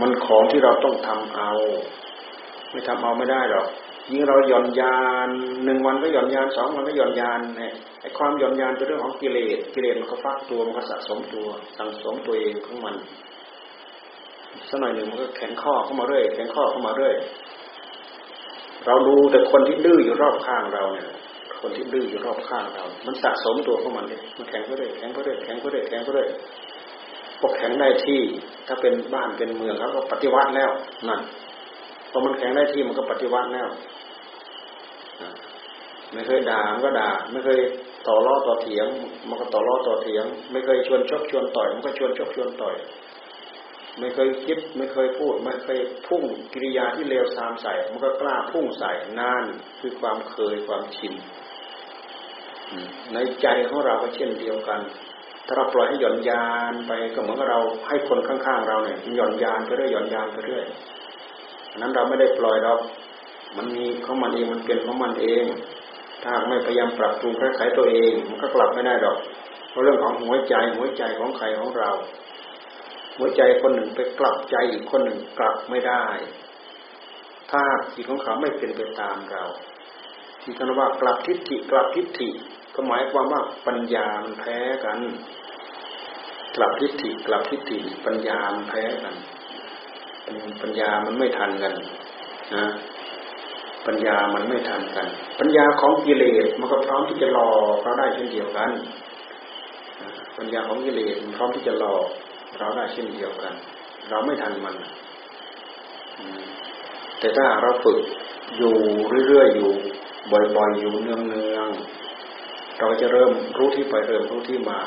[0.00, 1.52] มันของที่เราต้องทำเอา
[2.70, 3.66] ไม่ทำเอาไม่ได้หรอก
[4.12, 5.28] ยิ่งเราหย่อนยาน
[5.64, 11.46] หนึ่งวันก็หย่อนยานสองวันก็หย่อนยานเนี่ยไอ้ความหย่อนยานเป็นเรื่องของกิเลสกิเลสมันก็ฟักตัวมันก็สะสมตัว
[11.78, 12.94] สังสมตัวเองของมัน
[14.68, 17.14] สักหน่อยหนึ่งมันก็แข็งข้อเข้ามาเรื่อยแข็งข้อเข้ามาเรื่อย
[18.86, 21.08] เราดูแต่คนที่ดื้ออยู่รอบข้างเราเนี่ย
[21.60, 26.24] คนที่ดื้ออยู่รอบข้างเรา มันสะสมตัวของมันเลยมันแข็งก็ได้แข็งก็ได้แข็งก็ได้แข็งก็ได้
[27.40, 28.20] พอแข็งได้ที่
[28.66, 30.70] ถ้าเป็นบ้านเป็นเมืองเขาก็ปฏิวัติแล้ว
[31.08, 31.20] นั่น
[32.10, 33.68] พอมันแข็งได้ที่มันก็ปฏิวัติแล้ว
[36.12, 37.60] ไม่เคยด่ามันก็ด่า ไม่เคย
[38.08, 38.86] ต่อล้อต่อเถียง
[39.28, 42.76] มันก็ต่อล้อต่อเถียง ไม่เคยชวนชกชวนต่อย มันก็ชวนชกชวนต่อย
[43.98, 49.44] ไม่เคยคิด ไม่เคยพูด ไม่เคยพุ่งกิริยาที่เลวทรามใส่ มันก็กล้าพุ่งใส่นั่น
[49.80, 51.14] คือความเคยความชิน
[53.12, 54.80] ในใจของเราก็เช่นเดียวกัน
[55.46, 60.64] ถ้าเราปล่อยให้หย่อนยานไปก็เหมือนกับเราให้คนข้างๆเราเนี่ยหย่อนยานไปเรื่อยหย่อนยานไปเรื่อย
[61.78, 62.74] นั้นเราไม่ได้ปล่อยเรา
[63.56, 65.44] มันมีของมันเองมันเป็นของมันเอง
[66.24, 69.18] ถ้าไม่พยายามปรับปรุงแก้ไขตัวเอง มันก็กลับไม่ได้ดอก
[69.70, 71.90] เพราะเรื่องของหัวใจหัวใจของใครของเรา
[73.18, 76.04] หัวใจคนหนึ่งไปกลับใจอีกคนหนึ่งกลับไม่ได้
[77.50, 77.62] ถ้า
[77.94, 79.44] จิตของเขาไม่เป็นไปตามเรา
[80.42, 82.30] ที่คำว่ากลับทิฏฐิกลับทิฏฐิ
[82.74, 84.98] ก็หมายความว่าปัญญามันแพ้กัน
[86.56, 89.14] กลับทิฏฐิกลับทิฏฐิปัญญามันแพ้กัน
[90.62, 91.72] ปัญญามันไม่ทันกัน
[92.54, 92.64] นะ
[93.86, 95.06] ปัญญามันไม่ทันกัน
[95.38, 98.70] ปัญญาของกิเลสมันก็พร้อมที่จะหลอกเราได้เช่นเดียวกัน
[100.36, 102.06] ปัญญาของกิเลสมันพร้อมที่จะหลอก
[102.58, 103.54] เราได้เช่นเดียวกัน
[104.10, 104.74] เราไม่ทันมัน
[107.18, 108.00] แต่ถ้าเราฝึก
[108.56, 108.74] อยู่
[109.26, 109.70] เรื่อยๆอยู่
[110.56, 111.12] บ่อยๆอยู่เนื
[111.56, 114.80] องๆเราจะเริ่มรู้ที่ไปเริ่มรู้ที่มา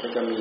[0.00, 0.40] มันจะมี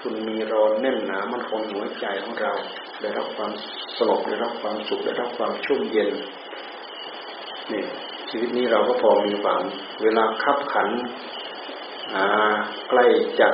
[0.00, 2.52] ทุนมีรอนแน่นหนามันคงหัวใจของเรา
[3.00, 3.52] ได้รับความ
[3.98, 6.10] สงบได้รับความสุขได้รับความชุ่มเย็น
[7.72, 7.82] นี่
[8.28, 9.62] ชีวิตนี้เราก็พอมีหวัง
[10.02, 10.88] เวลาคับขัน
[12.88, 13.04] ใกล้
[13.40, 13.48] จะ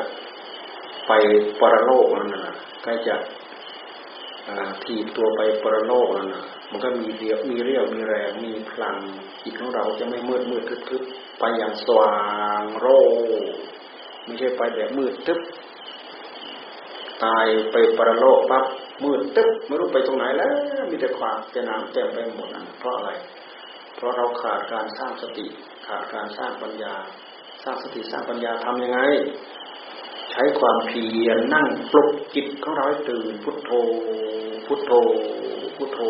[1.06, 1.12] ไป
[1.60, 3.16] ปรโลกนั่นนะใกล้จะ
[4.84, 8.96] ทีตัวไปปรโลกนั่นนะมันก็มีเรียวมีเรียวมีแรงมีพลัง
[9.42, 12.16] จิตของเราจะไม่มืดมืดทึบๆไปอย่างสว่า
[12.60, 13.00] งโร่
[14.24, 15.38] ไม่ใช่ไปแบบมืดทึบ
[17.24, 18.64] ตายไปปรโลกปั๊บ
[19.02, 20.52] มืดตึ๊บไม่รู้ไปตรงไหนแล้ว
[20.90, 23.10] มีแต่ความแต่น้ำเต็มไปหมดนั่นเพราะอะไร
[23.96, 25.46] เพราะเราขาดการสร้างสติ
[25.86, 26.94] ขาดการสร้างปัญญา
[27.62, 29.00] สร้างสติสร้างปัญญาทำยังไง
[30.32, 33.70] ใช้ความเพียรนั่งปลุกจิตของเราให้ตื่นพุทโธ
[34.66, 34.92] พุทโธ
[35.76, 36.00] พุทโธ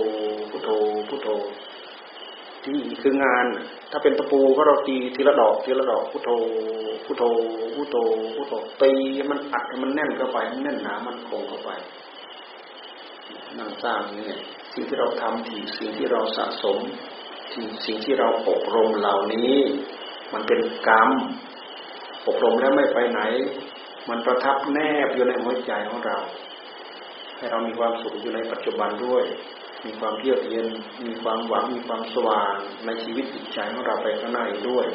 [0.50, 0.70] พุทโธ
[1.08, 1.28] พุทโธ
[2.66, 3.46] ที่คืองาน
[3.90, 6.30] ถ้าเป็นตะปูก็เราตีทีละดอกทีละดอกพุทโธ
[7.04, 7.22] พุทโธ
[7.74, 7.96] พุทโธ
[8.36, 8.92] พุทโธตี
[9.30, 11.70] มันอัดมันแน่นเข้าไปแน่นหนามันคงเข้าไป
[13.58, 14.30] นั่งสร้างนี่
[14.74, 16.78] สิ่งที่เราทำทีสิ่งที่เราสะสม
[17.54, 19.54] สิ่สิ่งที่เราอบรมเหล่านี้
[20.32, 21.10] มันเป็นกรรม
[22.26, 23.20] อบรมแล้วไม่ไปไหน
[24.08, 26.18] มันประทับแนบอยู่ในหัวใจของเรา
[27.36, 29.24] ให้เรามีความสุขอยู่ในปัจจุบันด้วย
[29.84, 30.68] มีความเพียรเย็น
[31.04, 32.54] มีความหวัง มีความสว่าง
[32.86, 34.86] ในชีวิตจิตใจของเราไปข้างหน้าด้วย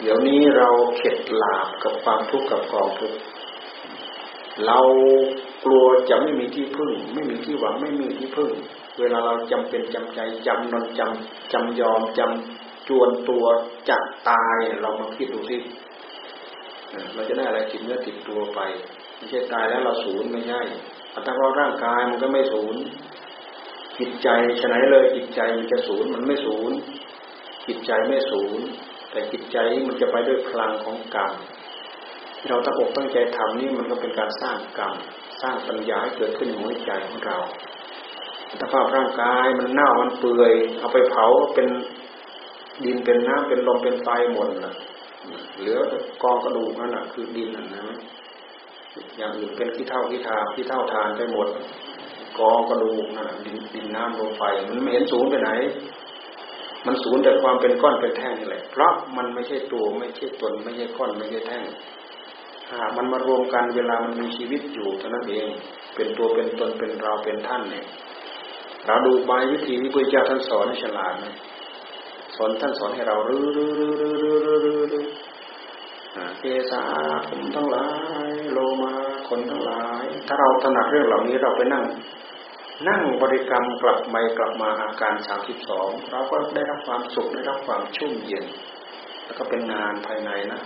[0.00, 3.18] เดี๋ยวนี้เราเข็ดหลาบกับความทุกข์กับกองทุกข์
[4.66, 4.78] เรา
[5.64, 8.50] กลัวจะไม่มีที่พึ่ง ไม่มีที่หวัง ไม่มีที่พึ่ง
[9.00, 13.44] เวลาเราจำเป็นจำใจจำนอนจำจำยอมจำจวนตัว
[13.88, 15.58] จักตายเรามาคิดดูสิ
[17.14, 18.60] เราจะได้อะไรติดเนื้อติดตัวไป
[19.16, 20.60] ไม่ใช่ตายแล้วเราสูญไม่ใช่
[21.12, 22.74] ถ้าเราร่างกายมันก็ไม่สูญ
[23.98, 24.28] จิตใจ
[24.60, 26.72] ฉะนั้นเลยจิตใจมันจะสูญมันไม่สูญ
[27.66, 28.60] จิตใจไม่สูญ
[29.10, 29.56] แต่จิตใจ
[29.88, 31.32] มันจะไปด้วยพลังของกรรม
[32.48, 34.94] เราตั้งอกตั้งใจทำนี่มันก็เป็นการสร้างกรรม
[35.42, 37.38] สร้างปัญญาให้เกิดขึ้นในหัวใจของเรา
[38.60, 41.68] สภาพร่างกายมันเน่ามันเปื่อย เอาไปเผาเป็น
[42.84, 44.74] ดินเป็นน้ำเป็นลมเป็นไฟหมดนะ
[45.58, 45.78] เหลือ
[46.22, 47.84] กองกระดูกนั่นแหะคือดินนะ
[49.16, 51.48] อย่างอื่นเป็นขี้เท่าขี้ทาขี้เท่าทานไปหมด
[52.38, 53.06] กองกระดูก
[53.44, 55.50] ดินดินน้ำลมไฟมันไม่เห็นศูนย์ไปไหน
[56.86, 61.64] มันศูนย์แต่ความเป็นก้อนเป็นแท่งนี่แหละเพราะมันไม่ใช่ตัวไม่ใช่ตนไม่ใช่ก้อนไม่ใช่แท่ง
[62.70, 65.46] หามันมารวมกันเวลามันมีชีวิตอยู่เท่านั้นเอง
[65.94, 67.86] เป็นตัวเป็นตนเป็นเราเป็นท่านเนี่ย
[68.86, 71.26] เราดูไปวิธีที่พระเจ้าท่านสอนฉลาดไหม
[72.36, 75.06] สอนท่านสอนให้เรารื้อรื้อรื้อรื้อรื้อรื้อ
[76.40, 76.82] เกสา
[77.28, 77.88] ผมทั้งหลา
[78.26, 78.94] ย โลมา
[79.28, 81.84] คนทั้งหลาย ถ้าเราถนัดเรื่องเหล่านี้เราไปนั่ง
[82.88, 88.44] นั่งบริกรรมกลับไปกลับมาอาการสามสิบสองเราก็ได้รับความสุขได้รับความชุ่มเย็น
[89.24, 90.60] แล้วก็เป็นงานภายในนะ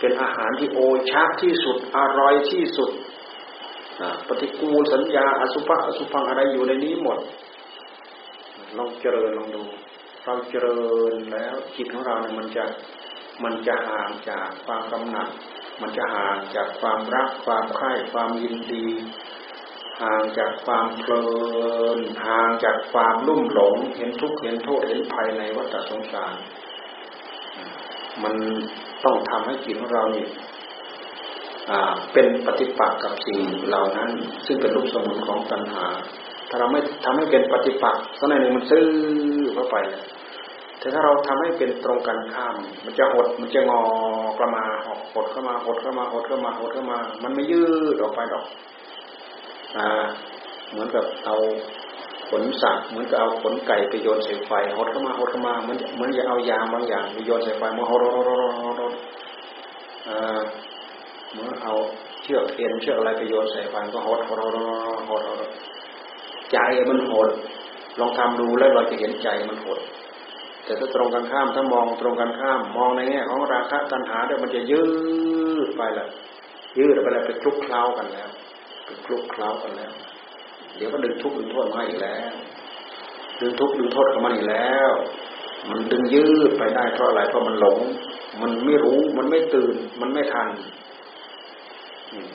[0.00, 0.78] เป็นอาหารที่โอ
[1.10, 2.90] ชาที่สุดอร่อยที่สุด
[4.28, 7.18] ปฏิกูลสัญญาอสุภะอสุพังอะไรอยู่ในนี้หมด
[8.78, 9.62] ลองเจริญลองดู
[10.24, 10.80] เราเจริ
[11.12, 12.64] ญแล้วจิตของเราเนี่ยมันจะ
[13.44, 15.28] มันจะห่างจากความกำหนัด
[15.80, 18.86] มันจะห่างจากความรักความใคร่ความยินดี
[20.02, 21.26] ห่างจากความเพลิ
[21.96, 26.34] น ห่างจากความลุ่มหลง เห็นทุกข์เห็นโทษเห็นภัยในวัฏสงสาร
[28.22, 28.34] มัน
[29.04, 30.28] ต้องทำให้จิตของเราเนี่ย
[32.12, 34.10] เป็นปฏิปักษ์กับสิ่งเหล่านั้น
[34.46, 35.86] ซึ่งเป็นรูปสมุนของตัณหา
[36.48, 38.86] ถ้าเราไม่ทำให้เป็นปฏิปักษ์สักหน่อยหนึ่งมันซื่อ
[39.54, 39.76] เข้าไป
[40.78, 43.82] แต่ถ้าเราทำให้เป็นตรงกันข้าม มันจะหด มันจะงอ
[44.38, 44.64] กระมา
[45.14, 48.44] หดเข้ามาหดเข้ามาหดเข้ามาหดเข้ามา มันไม่ยืดออกไปหรอก
[49.76, 50.04] อ่า
[50.70, 51.36] เหมือนกับเอา
[52.30, 58.94] ขนสัตว์เหมือนกับเอาขนไก่ไปโยนใส่ไฟหดเข้ามาหดเข้ามาเหมือนเหมือนจะเอายางบางอย่างไปโยนใส่ไฟมาหดหดหดหด
[60.08, 60.40] อ่า
[61.32, 61.74] เหมือนเอา
[62.22, 64.56] เชือกเอ็นเชือกอะไรไปโยนใส่ไฟก็หดหดหด
[65.08, 65.50] หดหด
[66.52, 66.58] ใจ
[66.88, 67.28] มันหด
[68.00, 69.78] ลองทำดูแล้วเราจะเห็นใจมันหด
[70.66, 74.84] แต่ถ้าตรงกันข้ามถ้ามองตรงกันข้าม มองในแง่ของราคะตัณหาเดี๋ยวมันจะยื
[75.66, 76.06] ดไปละ
[76.78, 78.28] ยืดไปแล้วไปคลุกเคล้ากันแล้ว
[78.84, 79.92] ไปคลุกเคล้ากันแล้ว
[80.76, 82.32] เดี๋ยวก็ดึงทุกข์ดึงโทษมาอีกแล้ว
[83.40, 84.90] ดึงทุกข์ดึงโทษเข้ามาอีกแล้ว
[85.68, 87.78] มันดึงยืดไปได้เพราะอะไรเพราะมันหลง
[88.40, 90.48] มันไม่รู้มันไม่ตื่น มันไม่ทัน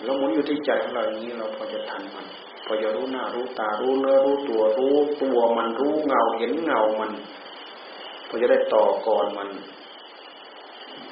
[0.04, 2.26] เราหมุนอยู่ที่ใจของเราอย่างนี้เราพอจะทันมัน
[2.66, 7.12] พอจะรู้หน้ารู้ตารู้เนื้อรู้ตัวรู้ตัวมันรู้เงาเห็นเงามัน
[8.32, 9.50] เราจะได้ต่อกรมัน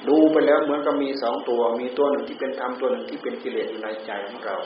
[0.07, 4.57] ดูไปแล้วเหมือนกับมีสองตัว มีตัวหนึ่งที่เป็นธรรมตัวหนึ่งที่เป็นกิเลสอยู่ในใจของเรา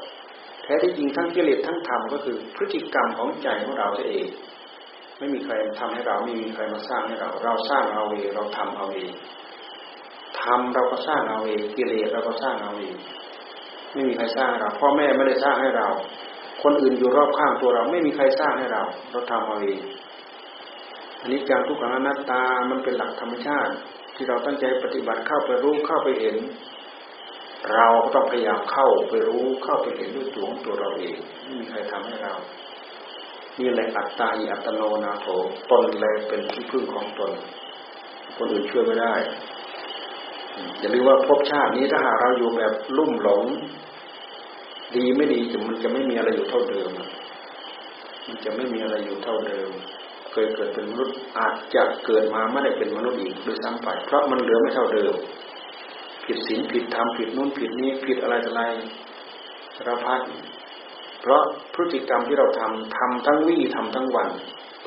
[0.63, 4.28] แท้ที่จริงทั้งกิเลสทั้งธรรมก็คือพฤติกรรมของใจของเราเอง
[5.18, 9.12] ไม่มีใครทำให้เราไม่มีใครมาสร้างให้เรา เราสร้างเอาเองเราทำเอาเอง
[10.42, 12.96] ทำเราก็สร้างเอาเองกิเลสเราก็สร้างเอาเอง
[13.94, 15.88] ไม่มีใครสร้างเราพ่อแม่ไม่ได้สร้างให้เรา
[16.63, 19.80] คนอื่นอยู่รอบข้างตัวเราไม่มีใครสร้างให้เรา เราทำเอาเอง
[21.24, 23.74] อันนี้จังทุกขังอนัตตามันเป็นหลักธรรมชาติ
[24.16, 26.36] ที่เราตั้งใจปฏิบัติเข้าไปรู้เข้าไปเห็น
[27.74, 32.34] เราต้องพยายามเข้าไปรู้เข้าไปเห็นด้วยตัวของตัวเราเองไม่มีใครทำให้เรา
[33.60, 35.28] นี่แหละอัตตาอิอัตโนนาโถ
[35.72, 37.32] ตนเลยเป็นที่พึ่งของตน
[38.38, 39.14] คนอื่นช่วยไม่ได้
[40.80, 43.44] อย่าลืมว่าภพชาตินี้ถ้าหากเราอยู่แบบลุ่มหลง
[44.96, 46.90] ดีไม่ดีมันจะไม่มีอะไรอยู่เท่าเดิม
[48.28, 49.72] มันจะไม่มีอะไรอยู่เท่าเดิม
[50.34, 55.13] เคยเกิดเป็นมนุษย์อาจจะเกิดมาไม่ได้เป็นมนุษย์อีกโดยซ้ำไปเพราะมันเหลือไม่เท่าเดิม
[56.26, 58.62] ผิดศีลผิดธรรมผิดนู่นผิดนี้ผิดอะไรอะไร
[59.76, 60.22] สารพัด
[61.22, 61.41] เพราะ
[61.74, 64.30] พฤติกรรมที่เราทำทำทั้งวี่ทำทั้งวัน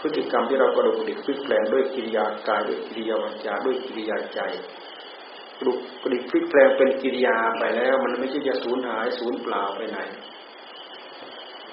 [0.01, 4.41] พฤติกรรมที่เรากระดุกดิกพลิกแปลงด้วยกิริยากายด้วยกิริยาวาจาด้วยกิริยาใจ
[5.59, 9.99] กระดุกกระดิกพลิกแปลงเป็นกิริยาไปแล้ว มันไม่ใช่จะสูญหายสูญเปล่าไปไหน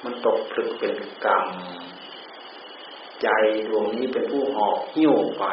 [0.04, 0.94] มันตกผลึกเป็น
[1.26, 1.46] กรรม
[3.24, 3.30] ใจ
[3.68, 5.44] ดวงนี้เป็นผู้หอกหิ้วไป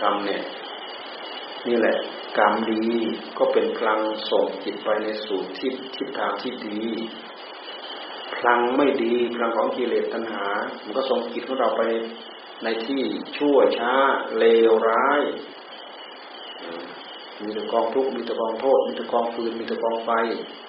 [0.00, 0.42] กรรมเนี่ย
[1.68, 1.96] นี่แหละ
[2.38, 2.82] กรรมดี
[3.38, 6.80] ก็เป็นพลังส่งจิตไปในสู่ทิศทิศทางที่ดี
[8.34, 10.46] พลังไม่ดีพลังของกิเลสตัณหา
[10.82, 11.82] มันก็ส่งจิตของเราไป
[12.62, 13.02] ในที่
[13.36, 13.94] ชั่วช้า
[14.38, 15.22] เลวร้าย
[17.40, 20.10] มีแต่กองทุกข์มีแต่กองโทษ มีแต่กองฟืนมีแต่กองไฟ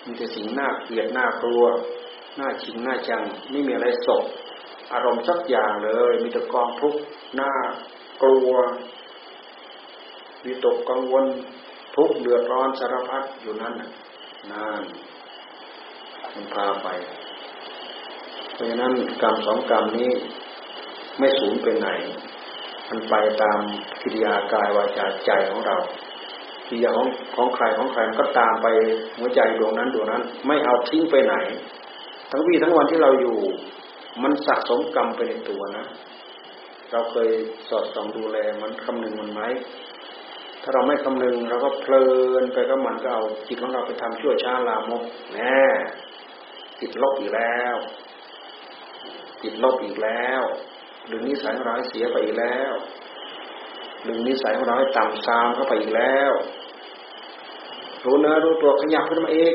[0.06, 1.64] มีแต่สิ่งน่าเกลียดน่ากลัว
[2.40, 4.24] น่าชิงน่าจัง ไม่มีอะไรสก
[4.96, 7.00] อารมณ์สักอย่างเลย มีแต่กองทุกข์
[7.40, 7.52] น่า
[8.24, 8.52] กลัว
[10.44, 11.26] มีตกกังวล
[11.96, 13.74] ทุกเดือดร้อนสารพัดอยู่นั่น
[14.52, 14.84] นาน
[16.34, 16.88] มันพาไป
[18.54, 20.12] เพราะฉะนั้นกรรมสองกรรมนี้
[21.20, 21.90] ไม่สูญไปไหน
[22.90, 23.60] มันไปตาม
[24.02, 25.78] กิริยากายวาจาใจของเรา
[26.68, 28.68] กิริยาของของใครของใครมันก็ตามไป
[29.18, 31.36] หัวใจดวงนั้นดวงนั้น ไม่เอาทิ้งไปไหน
[32.32, 33.38] ทั้งวี่ทั้งวันที่เราอยู่
[34.24, 35.86] มันสะสมกรรมไปในตัวนะ
[36.92, 37.30] เราเคย
[37.70, 39.42] สอดส่องดูแลมันคำนึงมันไหม
[40.62, 42.06] ถ้าเราไม่คำนึงเราก็เพลิ
[42.42, 45.64] นไปก็มันก็เอาจิตของเราไปทำชั่วช้าลามกแน่
[46.80, 47.76] ติดลบอีกแล้ว
[49.44, 50.42] ติดลบอีกแล้ว
[51.12, 52.74] ดึงนิสัยของเราให้เสียไปอีกแล้ว
[54.08, 56.32] ดึงนิสัยของเราให้ต่ำซามเข้าไปอีกแล้ว
[58.06, 59.54] รู้เนื้อรู้ตัวขยับขึ้นมาเอง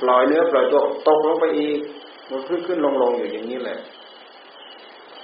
[0.00, 1.78] ปล่อยเนื้อปล่อยตัวตกลงไปอีก
[2.30, 3.78] มันขึ้นขึ้นลงลงอยู่อย่างนี้แหละ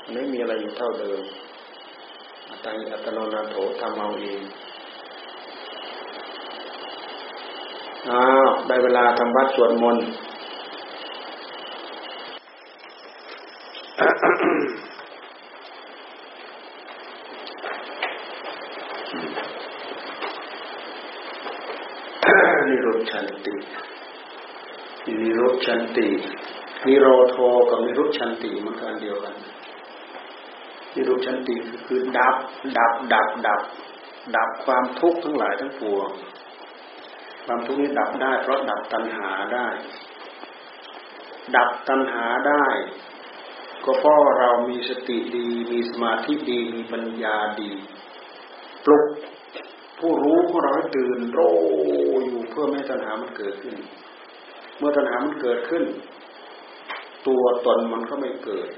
[0.02, 1.20] มันไม่มีอะไรอยู่เท่าเดิม
[2.48, 4.42] อัตติอัตโนนาโถทำเอาเอง
[8.10, 10.06] อ้าวได้เวลาทำวัดสวดมนต์
[22.66, 23.54] นิรุชฌันติ
[25.20, 26.08] นิรุชฌันติ
[26.86, 27.36] นิโรโธ
[27.70, 29.34] กับนิรุชฌันติมันอันเดียวกัน
[30.94, 32.36] นิรุชฌันติคือดับ
[32.76, 33.60] ดับ ดับ ดับ
[34.36, 36.10] ดับความทุกข์ทั้งหลายทั้งปวง
[37.44, 39.66] ความทุกข์นี้ดับได้ เพราะดับตัณหาได้
[41.56, 42.64] ดับตัณหาได้
[43.84, 47.70] ก็เพราะเรามีสติดี มีสมาธิดี มีปัญญาดี
[48.84, 49.04] ปลุก
[49.98, 51.40] ผู้รู้ของเราให้ตื่นโร
[52.24, 53.76] อยู่เพื่อไม่ให้ตัณหามันเกิดขึ้น
[54.78, 55.84] เมื่อตัณหามันเกิดขึ้น
[57.28, 58.68] ตัวตนมันก็ไม่เกิด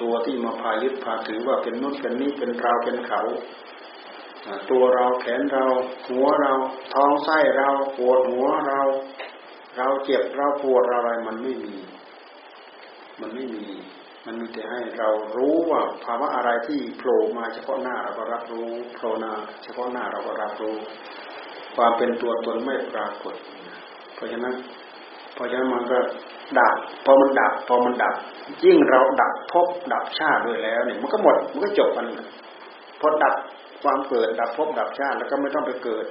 [0.00, 3.20] ตัวที่มาพายึดพาถือว่าเป็นนุ่นเป็นนี่เป็นเราเป็นเขา
[4.70, 5.66] ตัวเราแขนเรา
[6.08, 6.52] หัวเรา
[6.94, 8.80] ท้องไส้เราปวดหัวเรา
[9.76, 11.76] เราเจ็บเราปวดอะไรมันไม่มี
[13.20, 13.66] มันไม่มี
[14.26, 19.32] มันมีแต่ให้เรารู้ว่าภาวะอะไรที่โผล่มาเฉพาะหน้าเราก็รับรู้โผล่หน้า
[19.64, 20.76] เฉพาะหน้าเราก็รับรู้
[21.76, 23.34] ความเป็นตัวตนไม่ปรากฏ
[24.14, 24.54] เพราะฉะนั้น
[25.40, 25.98] พราะฉะนั้นมันก็
[26.58, 26.74] ดับ
[27.04, 28.14] พอมันดับพอมันดับ
[28.64, 32.06] ยิ่งเราดับภพดับชาติด้วยแล้วเนี่ยมันก็หมดมันก็จบมัน
[33.00, 33.34] พอดับ
[33.82, 36.06] ความเกิดดับภพดับชาติแล้วก็ไม่ต้องไปเกิด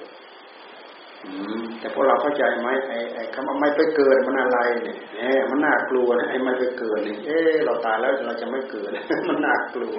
[1.25, 8.89] อืมแต่พวกเราเข้าใจไหมไอ้ไอ้คำว่าไม่ไปเกิดมันอะไรเนี่ยแหมมันน่ากลัวเนี่ยไอ้ไม่ไปเกิดเนี่ยเอ๊เราตายแล้วเราจะไม่เกิด
[9.29, 9.97] มันน่ากลัว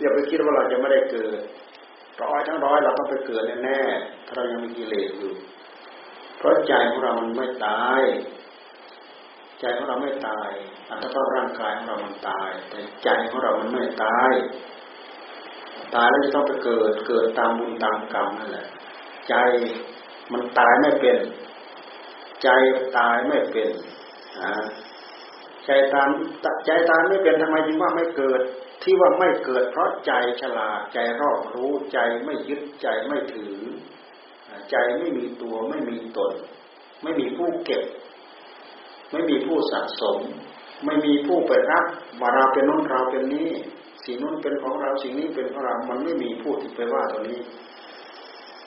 [0.00, 1.38] อย่าไปคิดว่าเราจะไม่ได้เกิด
[2.22, 5.32] ร้อยทั้งร้อยเราต้องไปเกิดแน่ๆถ้าเรายังมีกิเลสอยู่
[6.44, 8.02] ราะใจของเรามันไม่ตาย
[9.60, 10.50] ใจของเราไม่ตาย
[10.88, 14.32] อัตภาพร่างกายของเรามันตาย แต่ใจของเรามันไม่ตาย
[15.94, 18.66] ตายแล้วจะต้องไปเกิด เกิดตามบุญตามกรรมนั่นแหละ
[19.28, 19.34] ใจ
[20.32, 21.18] มันตายไม่เป็น
[22.42, 22.48] ใจ
[22.98, 23.70] ตายไม่เป็น
[25.66, 26.08] ใจตาย
[26.66, 28.40] ใจตายไม่เป็นทำไมจึงว่าไม่เกิด
[28.82, 33.56] ที่ว่าไม่เกิด เพราะใจฉลาดใจรอบรู้ใจไม่ยึดใจไม่ถือ
[34.70, 36.32] ใจไม่มีตัวไม่มีตน
[37.02, 37.84] ไม่มีผู้เก็บ
[39.10, 40.18] ไม่มีผู้สะสม
[40.84, 41.84] ไม่มีผู้ไปรับ
[42.20, 43.50] ว่าเราเป็นน้นเราเป็นนี้
[44.04, 47.38] สิ่งนู้นเป็นของเราสิ่งนี้เป็นของเรา มันไม่มีผู้ที่ไปว่าตัวนี้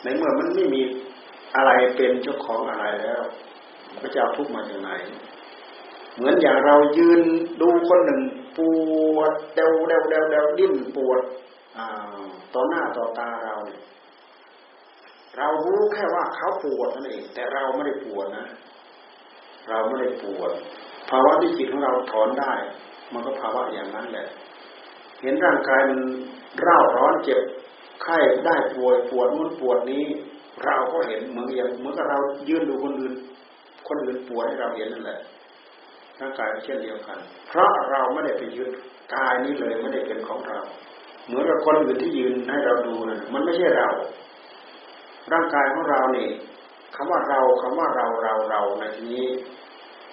[0.03, 0.81] ในเมื่อมันไม่มี
[1.55, 3.23] อะไรเป็นเจ้าของอะไรแล้ว
[4.01, 4.89] พระเจ้าทุกข์มาจากไหน
[6.15, 7.21] เหมือนอย่างเรายืน
[7.61, 8.21] ดูคนหนึ่ง
[8.57, 8.59] ป
[9.15, 11.19] วดเดวเดวเดวเดวดิ้นปวด
[12.53, 13.79] ต่อหน้าต่อตาเราเนี่ย
[15.37, 18.45] เรารู้แค่ว่าเขาปวดนั่นเองแต่เราไม่ได้ปวดนะ
[19.69, 20.51] เราไม่ได้ปวด
[21.09, 22.53] ภาวะที่จิตของเราถอนได้
[23.13, 24.27] มันก็ภาวะอย่างนั้นแหละ
[25.21, 25.99] เห็นร่างกายมัน
[26.61, 27.41] เร่าร้อนเจ็บ
[28.03, 30.05] ไข้ได้ป่วยปวดนู้นปวดนี้
[30.65, 32.19] เราก็เห็นเหมือนอย่างเหมือนกับเรา
[32.49, 33.13] ยืนดูคนอื่น
[33.87, 35.19] คนอื่นปวดให้เราเห็นนั่นแหละ
[36.19, 37.17] ร่างกายเช่นเดียวกัน
[37.47, 38.69] เพราะเราไม่ได้ไปยืน
[39.15, 40.59] กายนี้เลยไม่ได้เป็นของเรา
[41.27, 43.89] เหมือนกับคนอื่นที่ยืนให้เราดูนะมันไม่ใช่เรา
[45.33, 46.29] ร่างกายของเราเนี่ย
[46.95, 49.27] คำว่าเราคำว่าเราเราเราในที่นี้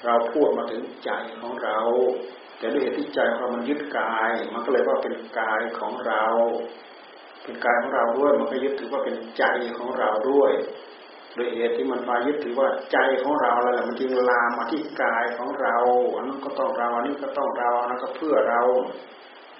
[0.05, 1.11] เราพูดมาถึงใจ
[1.41, 1.79] ของเรา
[2.59, 6.25] แต่ด้วยเหตุที่ใจของเรามันยึดกาย มันก็เลยว่าเป็นกายของเรา
[7.43, 9.45] เป็นกายของเราด้วย มันก็ยึดถือว่าเป็นใจ
[9.79, 10.53] ของเราด้วย
[11.35, 15.77] โดยเหตุที่มันมายึดถือว่าใจของเราแล้วแหละมันจึงลามมาที่กายของเรา
[16.15, 18.63] อันนั้นก็ต้องเราอันนี้ก็ต้องเราอันนั้นก็เพื่อเรา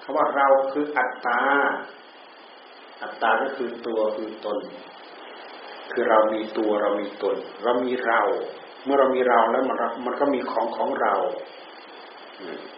[0.03, 1.41] คำว่าเราคืออัตตา
[3.01, 4.57] อัตตาก็คือตัวคือตน
[5.91, 8.21] คือเรามีตัวเรามีตน เรามีเรา
[8.83, 11.15] เมื่อเรามีเราแล้วมันมันก็มีของของเรา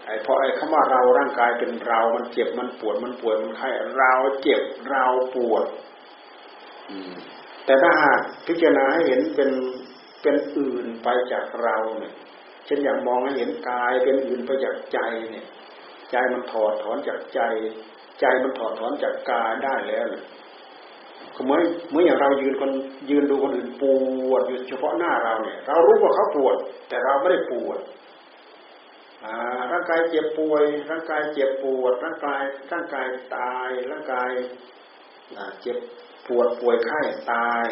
[0.06, 5.06] ไอ้พอไอ้คำว่าเราร่างกายเป็นเรา มันเจ็บมันปวดมันป่วยมันไข้เราเจ็บเรา
[5.36, 5.66] ปวด
[7.66, 9.52] แต่ถ้าหากพิจารณาให้เห็นเป็น
[10.22, 12.14] เป็นอื่นไปจากเราเนี่ย
[12.66, 15.00] เช่นอย่างมองให้เห็นกายเป็นอื่นไปจากใจ
[15.32, 15.46] เนี่ย
[16.12, 17.42] ใจมันถอดถอนจากใจ
[18.20, 20.24] ใจมันถอดถอนจากกายได้แล้วเนี่ย
[21.46, 21.60] เมื่อ
[21.92, 22.72] เมื่ออย่างเรายืนคน
[23.10, 23.84] ยืนดูคนอื่นป
[24.32, 26.56] วดอยู่เฉพาะหน้าเราเนี่ย เรารู้ว่าเขาปวด
[26.90, 27.80] แต่เราไม่ได้ปวด
[29.72, 34.30] ร่างกายเจ็บป่วย ร่างกายเจ็บปวด ร่างกายร่างกายตายร่างกาย
[35.62, 35.78] เจ็บ
[36.28, 37.00] ปวดป่วยไข้
[37.34, 37.66] ตาย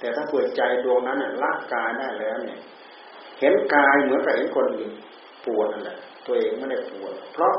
[0.00, 2.60] แต่ถ้าป่วยใจดวงนั้นละกายได้แล้วเนี่ย
[3.40, 4.90] เห็นกายเหมือนกับเห็นคนอื่น
[5.46, 7.52] ปวดนั่นแหละตัวเองไม่ได้ปวด เพราะ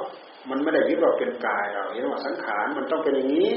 [0.49, 3.55] มันไม่ได้ยึดว่าเป็นกายเราเห็นว่าสังขารมันต้องเป็นอย่างนี้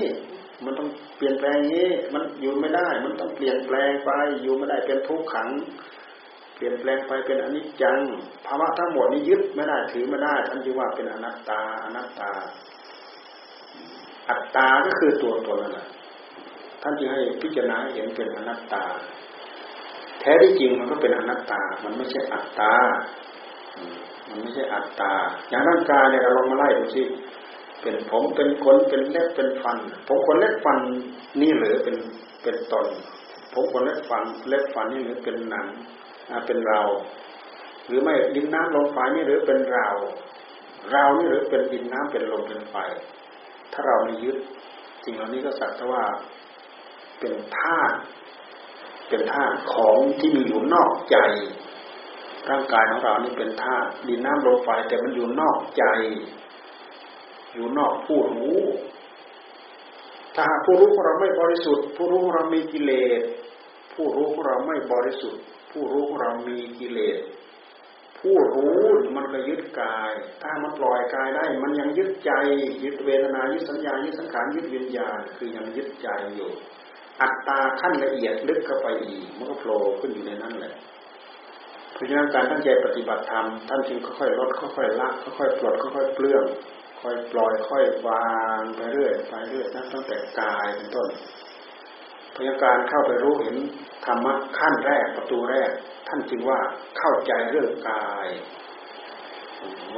[0.66, 4.10] มันต้องเปลี่ยนแปลงนี้ มันอยู่ไม่ได้ มันต้องเปลี่ยนแปลงไป
[4.42, 5.48] อยู่ไม่ได้เป็นทุกขัง
[6.56, 7.98] เปลี่ยนแปลงไปเป็นอนิจจัง
[8.46, 12.30] ภาวะทั้งหมดนี้ยึดไม่ได้ถือไม่ได้ ท่านจึงว่าเป็นอนัตตา อนัตตา
[14.30, 15.86] อัตตา ก็คือตัวตนนั่นแหละ
[16.82, 18.82] ท่านจึงให้พิจารณาเห็นเป็นอนัตตา
[20.20, 22.74] แท้ที่จริงมันก็เป็นอนัตตา มันไม่ใช่อัตตา
[24.28, 25.12] มันไม่ใช่อัตตา
[25.48, 27.02] อย่างร่างกายเนี่ยเราลองมาไล่ดูสิ
[27.82, 30.78] เป็นผมเป็นขนเป็นเล็บเป็นฟัน ผมขนเล็บฟัน
[31.40, 31.96] นี่หรือเป็น
[32.42, 32.86] เป็นตน
[33.52, 35.66] ผมขนเล็บฟันเล็บฟันนี่หรือเป็นหนัง
[36.46, 36.80] เป็นเรา
[37.86, 39.88] หรือไม่ดินน้ำลมไฟนี่หรือเป็นเรา
[40.90, 42.76] เรานี่หรือเป็นดินน้ำเป็นลมเป็นไฟ
[43.72, 44.36] ถ้าเราไม่ยึด
[45.04, 46.04] สิ่งเหล่านี้ก็สักแต่ว่า
[47.20, 47.96] เป็นธาตุ
[49.08, 51.16] เป็นธาตุของที่มีอยู่นอกใจ
[52.50, 55.84] ร่างกายของเรานี่เป็นธาตุดินน้ำลมไฟแต่มันอยู่นอกใจ
[57.54, 58.58] อยู่นอกผู้รู้
[60.36, 63.22] ถ้าผู้รู้ของเราไม่บริสุทธิ์ ผู้รู้ของเรามีกิเลส
[63.94, 67.18] ผู้รู้ของเราไม่บริสุทธิ์ ผู้รู้ของเรามีกิเลส
[68.20, 68.80] ผู้รู้
[69.16, 72.32] มันก็ยึดกาย ถ้ามันปล่อยกายได้ มันยังยึดใจ
[72.84, 76.50] ยึดเวทนา ยึดสัญญา ยึดสังขาร ยึดวิญญาณ คือยังยึดใจอยู่
[77.20, 80.74] อัตตาขั้นละเอียดลึกเข้าไปอีก มันก็โผล่ขึ้นอยู่ในนั้นแหละ
[81.92, 86.44] เพราะฉะนั้นการตั้งใจปฏิบัติธรรมท่านจึงค่อยๆลดค่อยๆละค่อยๆปลดค่อยๆเปลื้อง
[87.02, 88.26] ค่อยปล่อยค่อยวา
[88.58, 91.08] งไปเรื่อยไปเรื่อยนับตั้งแต่กายเป็นต้น
[92.36, 93.56] พยาการเข้าไปรู้เห็น
[94.04, 95.70] ธรรมะขั้นแรกประตูแรก
[96.08, 96.60] ท่านจึงว่า
[96.98, 98.26] เข้าใจเรื่องกาย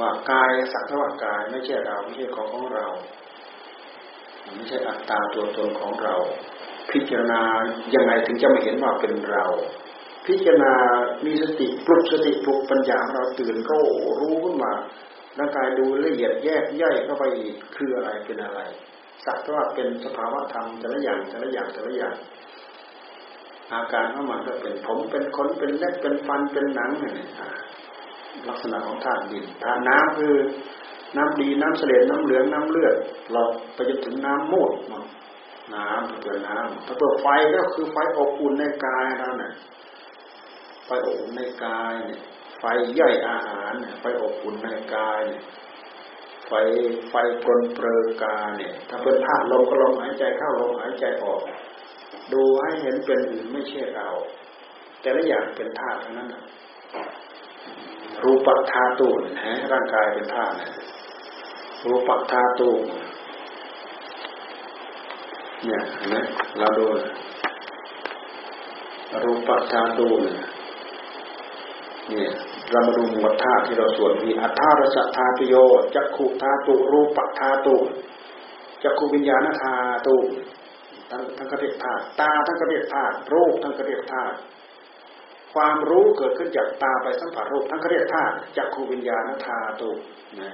[0.01, 2.87] ว่ากายสักว่ากายไม่ใช่เราไม่ใช่ของของเรา
[4.57, 6.15] ไม่ใช่อัตตาตัวตนของเรา
[6.91, 7.43] พิจารณา
[7.95, 9.45] ยังไงถึงจะไม่เห็นว่าเป็นเรา
[10.27, 10.75] พิจารณา
[11.25, 13.75] มีสติปลุกสติปลุกปัญญาเราตื่นก็
[14.21, 14.73] รู้ขึ้นมา
[15.39, 18.61] ร่างกายดูละเอียดแยกย่อยเข้าไปอีกคืออะไรเป็นอะไร
[19.25, 22.17] สักว่าเป็นสภาวะธรรมแต่ละอย่างแต่ละอย่างแต่ละอย่าง
[23.73, 27.15] อาการของมันก็เป็นผมเป็นขนเป็นเล็บเป็นฟันเป็นหนังเนี่ย
[28.49, 30.35] ลักษณะของธาตุดินธาตุน้ำคือ
[31.17, 32.95] น้ำดีน้ำเสลดน้ำเหลืองน้ำเลือด
[33.33, 34.73] หลอดไปจนถึงน้ำมูด
[35.75, 39.53] น้ำเปิดน้ำถ้าเปิดไฟก็คือไฟอบอุ่นในกายเราเนี่ย
[40.85, 42.21] ไฟอบอุ่นในกายเนี่ย
[42.65, 42.67] ฟ
[43.01, 45.23] ย่อยอาหารไฟอบอุ่นในกาย
[46.47, 46.53] ไฟ
[47.11, 51.41] ไฟปรนเปลือกาเนี่ย ถ้าเป็นธาตุลมก็ลมหายใจเข้าลมหายใจออก
[52.33, 54.09] ดูให้เห็นเป็นอื่นไม่ใช่เรา
[55.01, 56.29] แต่ละอย่างเป็นธาตุทั้งนั้น
[58.23, 60.55] รูปธาตุนะร่างกายเป็นธาตุ
[61.89, 62.71] รูปธาตุ
[65.65, 66.17] เนี่ยเห็นไหม
[66.59, 66.85] เราดู
[69.25, 70.09] รูปธาตุ
[72.11, 72.31] เนี่ย
[72.71, 75.55] เรามาดูหมวดธาตุที่เราสวดมีอัฏฐารสธาตุโย
[75.95, 77.77] จักขุธาตุรูปธาตุ
[78.83, 79.75] จักขุวิญญาณธา
[80.07, 80.17] ตุ
[81.11, 84.37] ทั้งทั้งกระเรียกธาตุตาทั้งกระเรียกธาตุรูปทั้งกระเรียกธาตุ
[85.55, 89.91] ความรู้เกิดขึ้นจากตาไปสัมผัสรูปทั้งกระเรียกธาตุจักขุวิญญาณธาตุ
[90.41, 90.51] นะ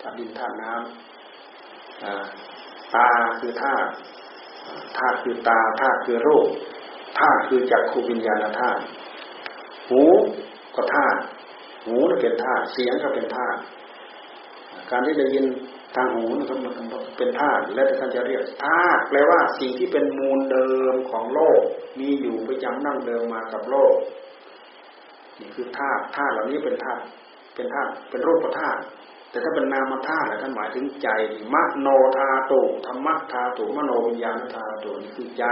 [0.00, 3.08] ธาตุดินธาตุน้ำตา
[3.40, 3.88] คือธาตุ
[4.96, 6.48] ธาตุคือตาธาตุคือรูป
[7.18, 8.82] ธาตุคือจักขูวิญญาณธาตุ
[9.88, 10.02] หู
[10.76, 11.18] ก็ธาตุ
[11.84, 13.58] หูก็เป็นธาตุเสียงก็เป็นธาตุ
[14.90, 15.44] การที่ได้ยิน
[15.96, 16.74] ทางหูนะครับมัน
[17.18, 21.60] เป็นธาตุและท่านจะเรียกธาตุแปลว่าสิ่งที่เป็นมูลเดิมของโลก
[21.98, 23.94] มีอยู่ประจำนั่งเดิมมากับโลก
[25.40, 27.02] นี่คือธาตุธาตุเหล่านี้เป็นธาตุ
[27.54, 28.80] เป็นธาตุเป็นรูปธาตุ
[29.30, 31.08] แต่ถ้าเป็นนามธาตุท่านหมายถึงใจ
[31.54, 35.44] มโนธาตุธรรมธาตุมโนวิญญาณธาตุนี่คือใจ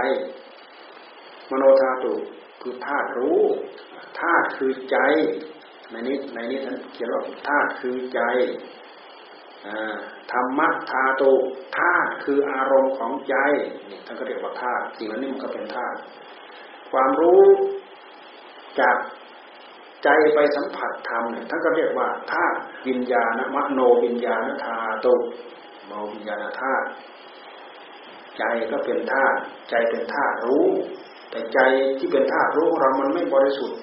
[1.51, 2.13] มโนธาตุ
[2.61, 3.41] คือธาตุรู้
[4.19, 4.97] ธาตุคือใจ
[5.91, 8.21] ในนี้ในนี้ท่านเขียนว่าธาตุคือใจ
[10.31, 11.31] ธรรมะธาตุ
[11.77, 13.35] ธาตุคืออารมณ์ของใจ
[13.89, 15.97] นี่ท่านก็เรียกว่าธาตุสิ่งนี้มันก็เป็นธาตุ
[16.91, 17.45] ความรู้
[18.79, 18.97] จาก
[20.03, 22.57] ใจไปสัมผัสธรรมเนี่ยท่านก็เรียกว่าธาตุ
[22.87, 25.13] วิญญาณมโนวิญญาณธาตุ
[25.87, 26.87] โนวิญญาณธาตุ
[28.37, 29.37] ใจก็เป็นธาตุ
[29.69, 30.67] ใจเป็นธาตุรู้
[31.31, 31.59] แต่ใจ
[31.99, 33.79] ที่เป็นธาตุรู้ของเรามันไม่บริสุทธิ์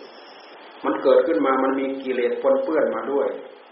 [0.87, 3.29] มันเกิดขึ้นมามันมีกิเลสปนเปื้อนมาด้วย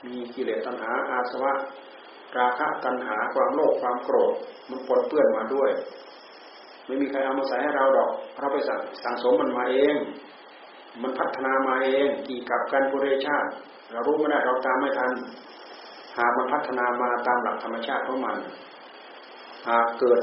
[0.06, 1.52] มีกิเลสตัณหาอาสวะ
[2.38, 4.34] ราคะตัณหาความโลภความโกรธ
[4.70, 5.70] มันปนเปื้อนมาด้วย
[6.86, 9.96] ไม่มีใครเอามาใส่ให้เราดอก เราไปสั่งสังสมมันมาเอง
[11.02, 13.48] มันพัฒนามาเองกี่กับกันปุเรชาติ
[13.92, 15.12] เรารู้ไม่ได้เราตามไม่ทัน
[16.18, 18.36] หากมันพัฒนามาตามหลักธรรมชาติของมัน
[19.68, 20.20] หากเกิด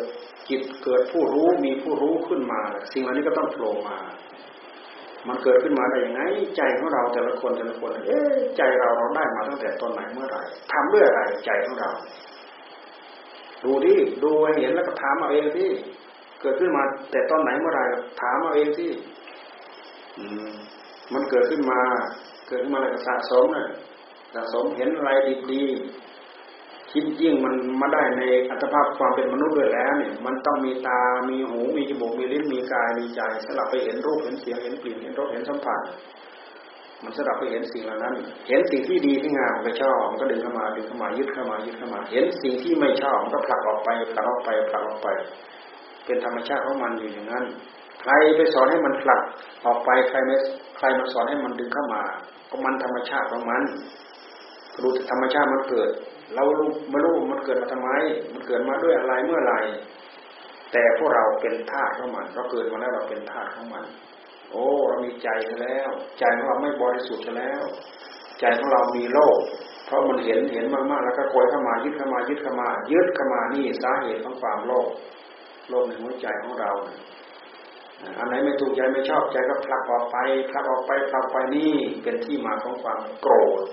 [0.49, 2.61] จิตเกิดผู้รู้มีผู้รู้ขึ้นมา
[2.91, 3.97] สิ่งเหล่านี้ก็ต้องโผล่มา
[5.27, 6.21] มันเกิดขึ้นมาได้ยังไง
[6.57, 8.19] ใจของเราแต่ละคนแต่ละคน เอ๊
[8.57, 10.41] ใจเราเราได้มาตั้งแต่ตอนไหนเมื่อไหร่
[10.71, 11.91] ทำด้วยอะไรใจของเรา
[13.63, 13.93] ดูดิ
[14.23, 15.69] ดูเห็นแล้วก็ถามเอาเองที่
[16.41, 17.83] เกิดขึ้นมา แต่ตอนไหนเมื่อไหร่
[18.21, 18.91] ถามเอาเองที่
[21.13, 21.79] มันเกิดขึ้นมา
[22.47, 23.67] เกิดขึ้นมาอะไรสะสมนะ
[24.35, 25.11] สะสมเห็นอะไร
[25.53, 25.63] ดี
[26.91, 35.79] คิดยิ่งมันมาได้ในอัตภาพความเป็นมนุษย์ด้วยแล้วเนี่ยมันต้องมีตา มีหู มีจมูก มีลิ้น มีกาย มีใจสลับไปเห็นรูป เห็นเสียง เห็นกลิ่น เห็นรส เห็นสัมผัส
[37.03, 38.15] มันสลับไปเห็นสิ่งเหล่านั้น
[38.47, 45.07] เห็นสิ่งที่ดีที่งามมันก็ชอบมันก็ดึงเข้ามา ดึงเข้ามา ยึดเข้ามา ยึดเข้ามา เห็นสิ่งที่ไม่ชอบมันก็ผลักออกไป ผลักออกไป ผลักออกไป
[46.05, 47.45] เป็นธรรมชาติของมันอยู่อย่างนั้น
[48.01, 49.21] ใครไปสอนให้มันผลัก
[49.65, 50.35] ออกไป ใครไม่
[50.77, 52.01] ใครมาสอนให้มันดึงเข้ามา
[52.49, 53.63] ก็มันธรรมชาติของมัน
[54.81, 55.89] รู้ธรรมชาติมันเกิด
[56.35, 56.43] เรา
[56.89, 57.89] ไม่รู้มันเกิดมาทำไม
[58.33, 59.55] มันเกิดมาด้วยอะไรเมื่อไร
[60.71, 63.85] แต่พวกเราเป็นธาตุของมัน เราเกิดมาแล้วเราเป็นธาตุของมัน
[64.51, 65.29] โอ้เรามีใจ
[65.63, 67.63] แล้ว ใจของเราไม่บริสุทธิ์แล้ว
[68.39, 69.39] ใจของเรามีโลก
[69.85, 74.87] เพราะมันเห็นเห็นมากๆแล้วก็โกยเข้ามายึดเข้ามายึดเข้ามายึดเข้ามานี่สาเหตุของความโลภ
[75.69, 76.71] โลภในหัวใจของเรา
[78.17, 80.17] อันไหนไม่ถูกใจไม่ชอบใจก็ผลักออกไป
[80.51, 81.73] ผลักออกไปผลักไปนี่
[82.03, 83.63] เป็นที่มาของความโกรธ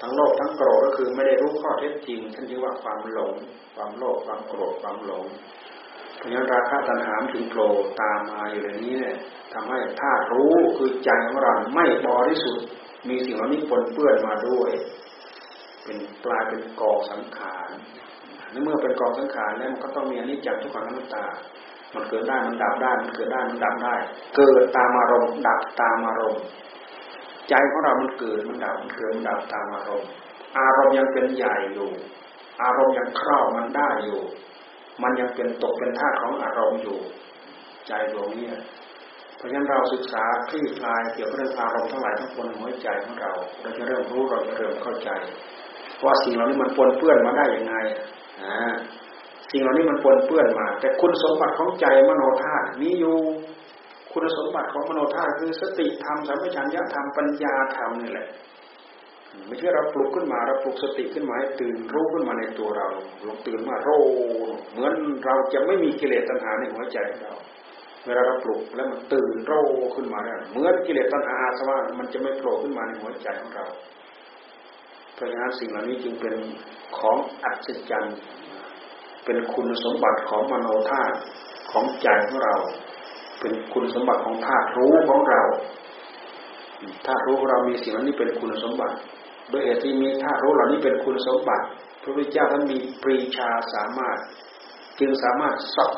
[0.00, 3.34] ทั้งโลภทั้งโกรธก็คือไม่ได้รู้ข้อเท็จจริงท่านเรียกว่าความหลง
[3.74, 5.24] ความโลภความโกรธความหลง
[6.16, 7.70] เพราะฉะนั้นราคะตัณหาถึงโผล่
[8.00, 9.16] ตามมาอยู่ในนี้เนี่ย
[9.54, 12.66] ทำให้ถ้ารู้คือใจของเราไม่บริสุทธิ์
[13.08, 14.70] มีสิ่งเหล่านี้ปนเปื้อนมาด้วย
[15.84, 17.68] เป็นกลายเป็นกองสังขาร
[18.50, 21.24] ในเมื่อเป็นกองสังขารแล้วมันก็ต้องมีอนิจจังทุกขังอนัตตา
[21.94, 23.94] มันเกิดได้มันดับได้มันเกิดได้มันดับได้
[24.36, 26.42] เกิดตามอารมณ์ดับตามอารมณ์
[27.48, 30.10] ใจของเรามันเกิดมันดับมันเกิดมันดับตามอารมณ์
[30.58, 31.90] อารมณ์ยังเป็นใหญ่อยู่
[32.62, 34.20] อารมณ์ยังครอบมันได้อยู่
[35.02, 36.98] มันยังเป็นตกเป็นธาของอารมณ์อยู่
[37.86, 38.48] ใจดวงนี้
[39.36, 45.10] เพราะฉะนั้นเราศึกษาคลี่คลายเกี่ยวกับเรื่องอารมณ์ทั้งหลายทั้งปวงหัวใจของเรา เราจะเริ่มรู้เราจะเริ่มเข้าใจ
[46.04, 47.74] ว่าสิ่งเหล่านี้มันปนเปื้อนมาได้ยังไง
[48.42, 48.72] อ่า
[49.50, 53.16] สิ่งเหล่านี้มันปนเปื้อนมา แต่คุณสมบัติของใจมโนธาตุมีอยู่
[54.12, 58.28] คุณสมบัติของมโนธาตุคือสติธรรมสัมปชัญญะธรรมปัญญาธรรมนี่แหละ
[59.46, 62.88] ไม่ใช่เราปลุกขึ้นมาเราปลุกสติขึ้นมาให้ตื่นรู้ขึ้นมาในตัวเรา
[63.26, 63.88] ลงตื่นมาโร
[64.72, 64.94] เหมือน
[65.24, 67.34] เราจะไม่มีกิเลสตัณหาในหัวใจเรา
[68.04, 69.52] เวลาเราปลุกแล้วมันตื่นโร
[69.94, 73.66] ขึ้นมาแล้เหมือนกิเลสตัณหาอาสวะมันจะไม่โผล่ขึ้นมาในหัวใจของเรา
[75.14, 76.34] เพราะฉะนั้นสิ่งเหล่านี้จึงเป็น
[76.98, 78.18] ของอัศจรรย์
[79.24, 81.16] เป็นคุณสมบัติของมโนธาตุ
[81.72, 82.56] ของใจของเรา
[83.40, 85.42] เป็นคุณสมบัติของธาตุรู้ของเรา
[87.06, 88.96] ธาตุรู้ของเรามีสิ่งนี้เป็นคุณสมบัติ
[89.50, 91.64] โดยเหตุที่มีธาตุรู้เหล่านี้เป็นคุณสมบัติ
[92.02, 94.18] พระพุทธเจ้าท่านมีปรีชาสามารถ
[95.00, 95.92] จึงสามารถสอบ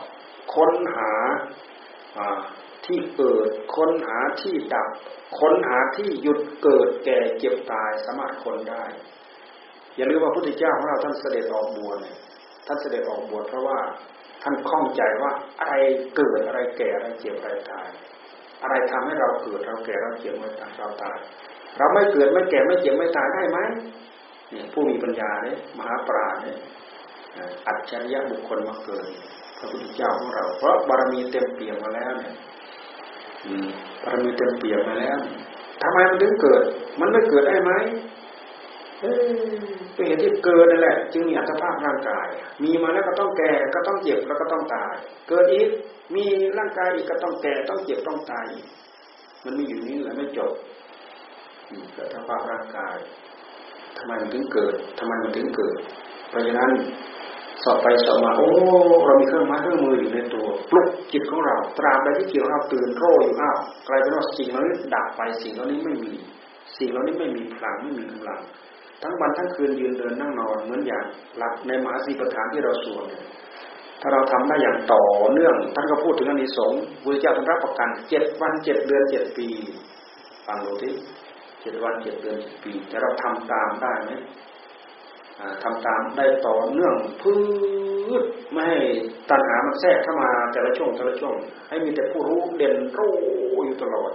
[0.54, 1.12] ค้นหา
[2.86, 4.88] ที่เกิดค้นหาที่ดับ
[5.40, 8.84] ค้นหาที่หยุดเกิดแก่เจ็บตายสามารถค้นได้
[9.96, 11.98] อย่าลืมว่าพระพุทธเจ้าของเราท่านเสด็จออกบวช
[12.66, 13.78] ท่านเสด็จออกบวชเพราะว่า
[14.42, 15.74] ท่านคล่องใจว่าอะไร
[16.16, 17.86] เกิดอะไรแก่อะไรเจ็บอะไรตาย
[18.62, 21.18] อะไรทำให้เราเกิดเราแก่เราเจ็บเราตายเราตาย
[21.78, 23.58] เราไม่เกิดไม่แก่ไม่เจ็บไม่ตายได้ไหม
[24.50, 26.58] เนี่ยผู้มีปัญญาเนี่ยมหาปราชญ์เนี่ย
[27.66, 29.06] อัจฉริยะบุคคลมาเกิด
[29.58, 32.34] พระพุทธเจ้าของเรา เพราะบารมีเต็มเปี่ยมมาแล้วเนี่ย
[34.02, 35.18] บารมีเต็มเปี่ยมมาแล้ว
[35.82, 36.62] ทำไมมันถึงเกิด
[37.00, 37.72] มันไม่เกิดได้ไหม
[39.00, 42.26] เป็นเหตุที่เกิดนั่นแหละ จึงมีอัตภาพร่างกาย
[42.62, 44.94] มีมาแล้วก็ต้องแก่ก็ต้องเจ็บแล้วก็ต้องตาย
[45.28, 45.68] เกิดอีก
[46.14, 46.24] มี
[46.58, 48.46] ร่างกายอีกก็ต้องแก่ต้องเจ็บต้องตาย
[49.44, 50.52] มันมีอยู่นี้แหละไม่จบ
[51.94, 52.96] เกิดอัตภาพร่างกาย
[53.98, 55.78] ทำไมมันถึงเกิดทำไมมันถึงเกิด
[56.30, 56.70] เพราะฉะนั้น
[57.64, 58.48] สอบไปสอบมาโอ้
[59.06, 66.12] เรามีเครื่องไม้เครื่องมืออยู่ในตัวปลุกจิตของเรา ตราบใดที่จิตของเราตื่นโร่อยู่อ้าวกลายเป็นว่าสิ่งเหล่านี้ดับไปสิ่งเหล่านี้ไม่มี
[66.78, 68.40] สิ่งเหล่านี้ไม่มีพลังไม่มีกำลัง
[69.02, 71.04] ทั้งวันทั้งคืนยืนเดินนั่งนอนเหมือนอย่าง
[71.38, 73.24] หลักในมหาสีประธานที่เราสวดเนี่ย
[74.00, 79.48] ถ้าเราทำได้อย่างต่อเนื่องท่านก็พูดถึงอนิสงส์บุญเจ้าท่านรับประกันเจ็ดวันเจ็ดเดือนเจ็ดปี
[80.46, 80.92] ฟังดูที่
[81.62, 84.12] เจ็ดวันเจ็ดเดือนเจ็ดปีแต่เราทำตามได้ไหม
[85.62, 87.34] ทำตามได้ต่อเนื่องพื
[88.22, 88.78] ชไม่ให้
[89.30, 91.34] ตัณหามันแทรกเข้ามาแต่ละช่วงแต่ละช่วง
[91.68, 93.14] ให้มีแต่ผู้รู้เด่นรู้
[93.64, 94.12] อยู่ตลอด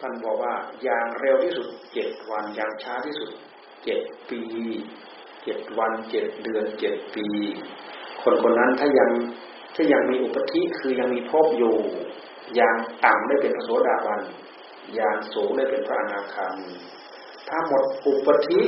[0.00, 3.30] ท่านบอกว่าอย่างเร็วที่สุดเจ็ดวันอย่างช้าที่สุด
[3.84, 4.42] เจ็ดปี
[5.44, 7.26] เจ็ดวันเจ็ดเดือนเจ็ดปี
[8.22, 9.10] คนคนนั้นถ้ายัง
[9.74, 11.74] ถ้ายังมีอุปธิคือยังมีภพอยู่
[12.56, 14.20] อย่างต่ำได้เป็นพระโสดาบัน
[14.94, 16.72] อย่างสูงได้เป็นพระอนาคามี
[17.48, 18.60] ถ้าหมดอุปธิ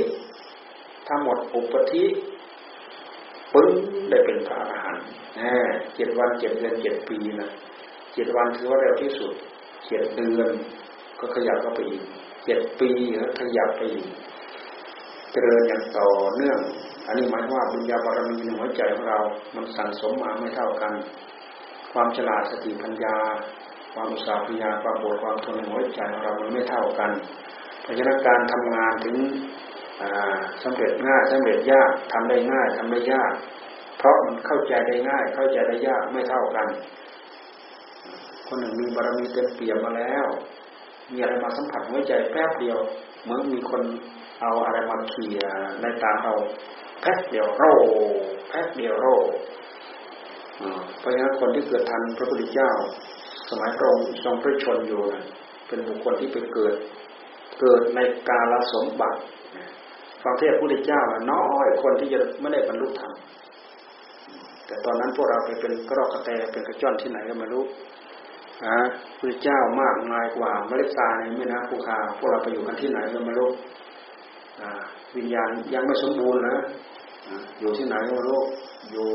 [1.06, 2.04] ถ้าหมดอุปธิ
[3.54, 3.70] ปึ้ง
[4.10, 5.04] ได้เป็นพระอรหันต์
[5.96, 7.50] เจ็ดวันเจ็ดเดือนเจ็ดปีนะ
[8.14, 9.32] เจ็ดวันถือว่าเร็วที่สุด
[9.88, 10.50] เจ็ดเดือน
[11.20, 12.02] ก็ขยับเข้าไปอีก
[12.44, 14.06] เจ็ดปีแล้วขยับไปอีก
[15.32, 16.58] เจริญอย่างต่อเนื่อง
[17.06, 19.18] อันนี้หมายว่าบุญญาบารมีในหัวใจของเรา
[19.54, 20.92] มันสั่งสมมาไม่เท่ากัน
[21.92, 23.16] ความฉลาดสติปัญญา
[23.94, 27.10] ความอุตสาหะญญาความปวดความทนในหัวใจของเรา มันไม่เท่ากัน
[27.82, 29.16] เพราะฉะนั้นการทำงานถึง
[30.62, 33.32] สำเร็จง่ายสำเร็จยากทำได้ง่ายทำได้ยาก
[33.98, 36.68] เพราะมันเข้าใจได้ง่าย เข้าใจได้ยากไม่เท่ากัน
[38.46, 40.26] คนหนึ่งมีบารมีเต็มเปี่ยมมาแล้ว
[41.12, 42.78] มีอะไรมาสัมผัสหัวใจแป๊บเดียว
[43.22, 43.82] เหมือนมีคน
[44.42, 45.46] เอาอะไรมาเขี่ย
[45.82, 46.34] ในตาเรา
[47.00, 47.64] แป๊บเดียวโร
[48.48, 49.06] แป๊บเดียวโร
[50.98, 52.70] เพราะฉะนั้นคนที่เกิดทันพระพุทธเจ้า
[53.50, 55.02] สมัยพระองค์ทรงพระชนอยู่
[55.66, 56.74] เป็นบุคคลที่ไปเกิด
[57.60, 59.20] เกิดในกาลสมบัติ
[60.22, 61.02] ฟังเทศพระพุทธเจ้า
[61.32, 63.12] น้อยคนที่จะไม่ได้บรรลุธรรม
[64.66, 67.64] แต่ตอนนั้นพวกเราไปเป็นกระรอกกระแตเป็นกระจ้อนที่ไหนก็ไม่รู้
[68.66, 68.78] นะ
[69.18, 73.50] พระเจ้ามากมายกว่าเมล็ดทรายในแม่น้ำภูคาพวกเราไปอยู่กันที่ไหนก็ไม่รู้
[75.16, 76.56] วิญญาณยังไม่สมบูรณ์นะ
[77.60, 78.40] อยู่ที่ไหนก็ไม่รู้
[78.90, 79.06] อยู่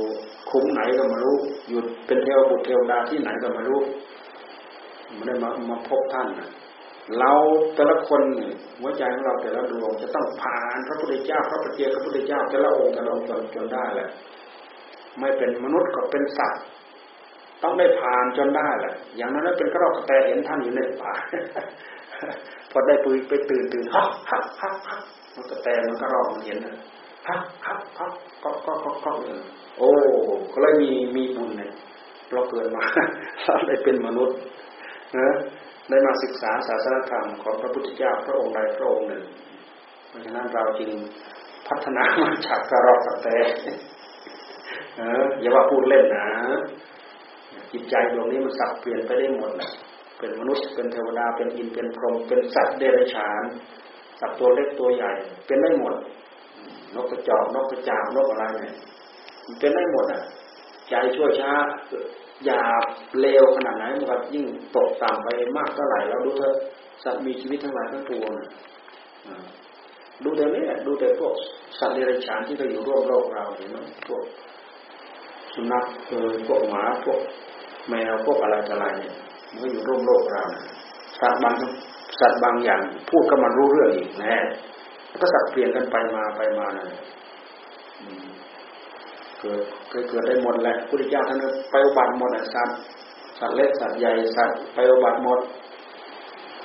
[0.49, 1.35] คุ้มไหนก็ไม่รู้
[1.69, 3.79] อยู่เป็นเทวบุตรเทวดาที่ไหนก็ไม่รู้
[5.15, 6.27] ไม่ได้มามาพบท่าน
[7.19, 7.31] เรา
[7.75, 8.21] แต่ละคน
[8.79, 13.25] หัวใจของเราแต่ละดวงจะต้องผ่านพระพุทธเจ้า พระปฏิเจกพระพุทธเจ้าแต่ละองค์แต่ละองค์
[13.55, 14.09] จนได้แหละ
[15.19, 16.63] ไม่เป็นมนุษย์ก็เป็นสัตว์
[17.63, 21.13] ต้องได้ผ่านจนได้แหละ อย่างนั้นเป็นกระรอกแตเห็นท่านอยู่ในป่า
[22.71, 25.03] พอได้ปุยไปตื่นตื่นฮักฮักฮักฮัก
[25.35, 26.75] มันกระแตมันก็รอกมันเห็นนะ
[27.27, 29.11] ฮักฮักฮักก็ก็ก็ก็
[29.77, 29.91] โอ้
[30.51, 31.71] ก็เลยมีมีบุญเนี่ย
[32.31, 32.83] เราเกิดมา
[33.43, 34.37] เราได้เป็นมนุษย์
[35.17, 35.27] นะ
[35.89, 39.23] ได้มาศึกษาศาสนธรรมของพระพุทธเจ้าพระองค์ใดพระองค์หนึ่ง
[40.07, 40.91] เพราะฉะนั้นเราจึง
[41.67, 43.27] พัฒนามาจากกระรอกกระแต
[44.97, 46.27] เอออย่าว่าพูดเล่นนะ
[47.73, 49.69] จิตใจดวงนี้มันสับเปลี่ยนไปได้หมดนะ
[50.17, 53.43] เป็นมนุษย์เป็นเทวดาเป็นอินเป็นพรหมเป็นสัตว์เดรัจฉาน
[54.19, 55.11] สัตว์ตัวเล็กตัวใหญ่
[55.45, 55.93] เป็นได้หมด
[56.95, 58.75] นกกระจอกนกกระจาบนกอะไรเนี่ย
[59.45, 60.21] มันเป็นได้หมดอะ
[60.89, 61.51] ใจชั่วช้า
[62.45, 62.83] หยาบ
[63.19, 64.45] เลวขนาดไหนมันก็ยิ่ง
[64.75, 66.55] ตกต่ำไปมากเท่าไหร่เราดูเถอะ
[67.03, 68.31] สัตว์มีชีวิตทั้งหลายทั้งปวง
[70.23, 71.33] ดูแต่นี้ดูแต่พวก
[71.79, 74.23] สัตว์เดรัจฉานที่เราอยู่ร่วมโลกเราเห็นไหมพวก
[75.53, 77.19] สุนัขเออพวกหมาพวก
[77.89, 79.13] แมวพวกอะไรอะไรเนี่ย
[79.51, 80.43] มันก็อยู่ร่วมโลกเรา
[81.19, 81.55] สัตว์บาง
[82.19, 84.35] สัตว์บางอย่างพูดก็มันรู้เรื่องอีกน่
[85.21, 86.87] ก็สับเปลี่ยนกันไปมาไปมานั่น
[89.39, 89.59] เกิด
[89.89, 91.39] เคยเกิดได้หมดแหละพุทธเจ้าท่าน
[91.71, 92.77] ไปอุบัติหมดนะสัตว์
[93.39, 95.39] สัตว์เล็กสัตว์ใหญ่สัตว์ไปอุบัติหมด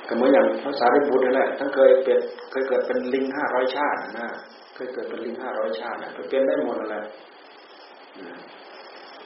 [0.07, 2.19] ก็เหมือนอย่างพระสารีบุตรนั่นแหละท่านเคยเป็น
[2.51, 4.27] เคยเกิดเป็นลิงห้าร้อยชาตินะ
[4.75, 7.03] เคยเกิดเป็นลิงห้าร้อยชาตินะเป็นได้หมดแหละ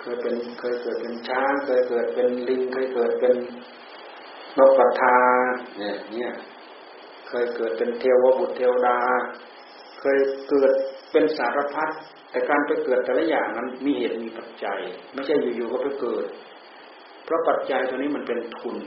[0.04, 3.36] เคยเป็นเคยเกิดเป็นช้างเคยเกิดเป็นลิงเคยเกิดเป็น
[4.58, 5.18] นกกระทา
[5.78, 6.34] เนี่ยเนี่ย
[7.28, 8.97] เคยเกิดเป็นเทวบุตรเทวดา
[9.99, 10.18] เคย
[10.49, 10.72] เกิด
[11.12, 11.89] เป็นสารพัด
[12.32, 14.80] แต่การไปเกิดแต่ละอย่างนั้นมีเหตุมีปัจจัย
[15.14, 16.26] ไม่ใช่อยู่ๆก็ไปเกิด
[17.26, 18.78] เพราะปัจจัยตัวนี้มันเป็นทุน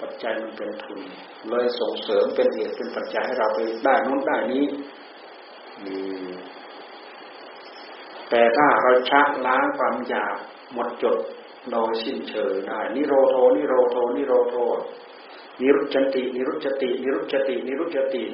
[0.00, 1.00] ปัจจัยมันเป็นทุน
[1.48, 4.64] เลยส่งเสริมเป็นเหตุเป็นปัจจัยให้เราไปได้นู้นได้นี้
[8.30, 10.34] แต่ถ้าเราชักล้างความอยาก
[10.72, 11.18] หมดจด
[11.70, 14.56] โดยสิ้นเชิงได้นิโรโทนิโรโทนิโรโท
[15.60, 18.24] นิรุจติ นิรุจติ นิรุจติ นิรุจติ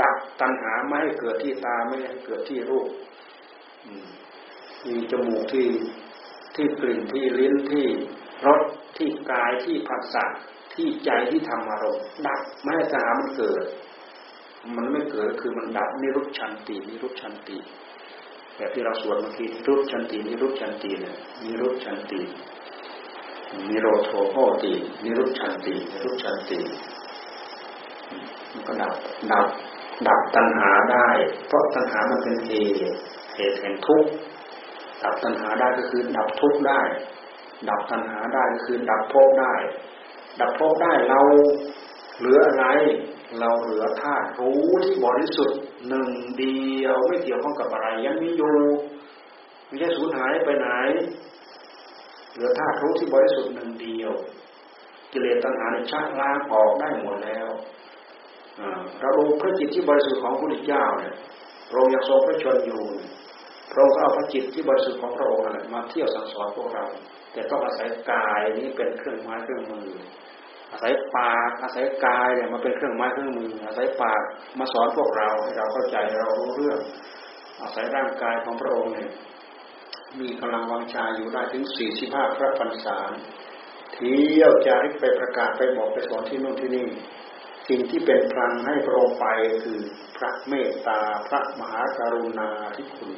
[0.00, 2.88] ดับตัณหาไม่ให้เกิดที่ตาไม่ให้เกิดที่รูป
[4.86, 5.68] มีจมูกที่
[6.54, 7.86] ที่กลิ่นที่ลิ้นที่
[8.46, 8.62] รส
[8.96, 10.24] ที่กายที่ผัสสะ
[10.74, 13.64] ที่ใจที่ธรรมารมณ์ดับไม่ให้ตัณหามันเกิด
[14.76, 17.56] มันไม่เกิดคือมันดับนิรุชฌันติ นิรุชฌันติ
[18.60, 22.20] แบบที่เราสวดเมื่อกี้นิรุชฌันตินิรุชฌันติเนี่ยนิรุชฌันติ
[23.68, 24.72] นิโรโธ โหติ
[25.04, 26.58] นิรุชฌันตินิรุชฌันติ
[28.52, 28.94] มันก็ดับ
[29.32, 29.46] ดับ
[30.06, 31.08] ดับตัณหาได้
[31.46, 32.52] เพราะตัณหามันเป็นเห
[32.88, 32.96] ตุ
[33.36, 34.10] เหตุแห่งทุกข์
[35.02, 36.80] ดับตัณหาได้ก็คือดับทุกข์ได้
[37.68, 39.54] ดับตัณหาได้ก็คือดับภพได้
[40.40, 41.20] ดับภพได้เรา
[42.18, 42.66] เหลืออะไร
[43.40, 45.58] เราเหลือธาตุรู้ที่บริสุทธิ์
[45.88, 48.56] หนึ่งเดียวไม่เกี่ยวข้องกับอะไร ยังมีอยู่
[49.66, 50.68] ไม่ใช่สูญหายไปไหน
[52.32, 54.12] เหลือธาตุรู้ที่บริสุทธิ์หนึ่งเดียว
[55.12, 57.48] กิเลสตัณหาในชาติล้างออกได้หมดแล้ว
[59.00, 61.14] เราดูพระจิตที่บริสุทธิ์ของพระพุทธเจ้าเนี่ย
[61.68, 62.82] พระองยังทรงพระชนอยู่
[63.70, 66.84] พระองค์ก็เอาพระจิตที่บริสุทธิ์ของพระองค์มาเที่ยวสั่งสอนพวกเรา
[67.32, 69.88] แต่ต้องอาศัยกายนี้เป็นเครื่องไม้เครื่องมือ
[70.72, 74.20] อาศัยปากอาศัยกายเนี่ยมาเป็นเครื่องไม้เครื่องมือ อาศัยปาก
[74.58, 76.78] มาสอนพวกเราให้เราเข้าใจเรารู้เรื่อง
[77.60, 79.10] อาศัยร่างกายของพระองค์เนี่ย
[80.20, 82.98] มีกำลังวังชาอยู่ได้ถึงสี่สิบห้าพระพรรษา
[83.94, 86.86] เที่ยวจาริกไปประกาศไปบอกไปสอนที่นู่นที่นี่
[87.68, 89.26] สิ่งที่เป็นพลังให้พระองค์ไป
[89.64, 89.78] คือ
[90.16, 93.12] พระเมตตาพระมหากรุณาธิคุณ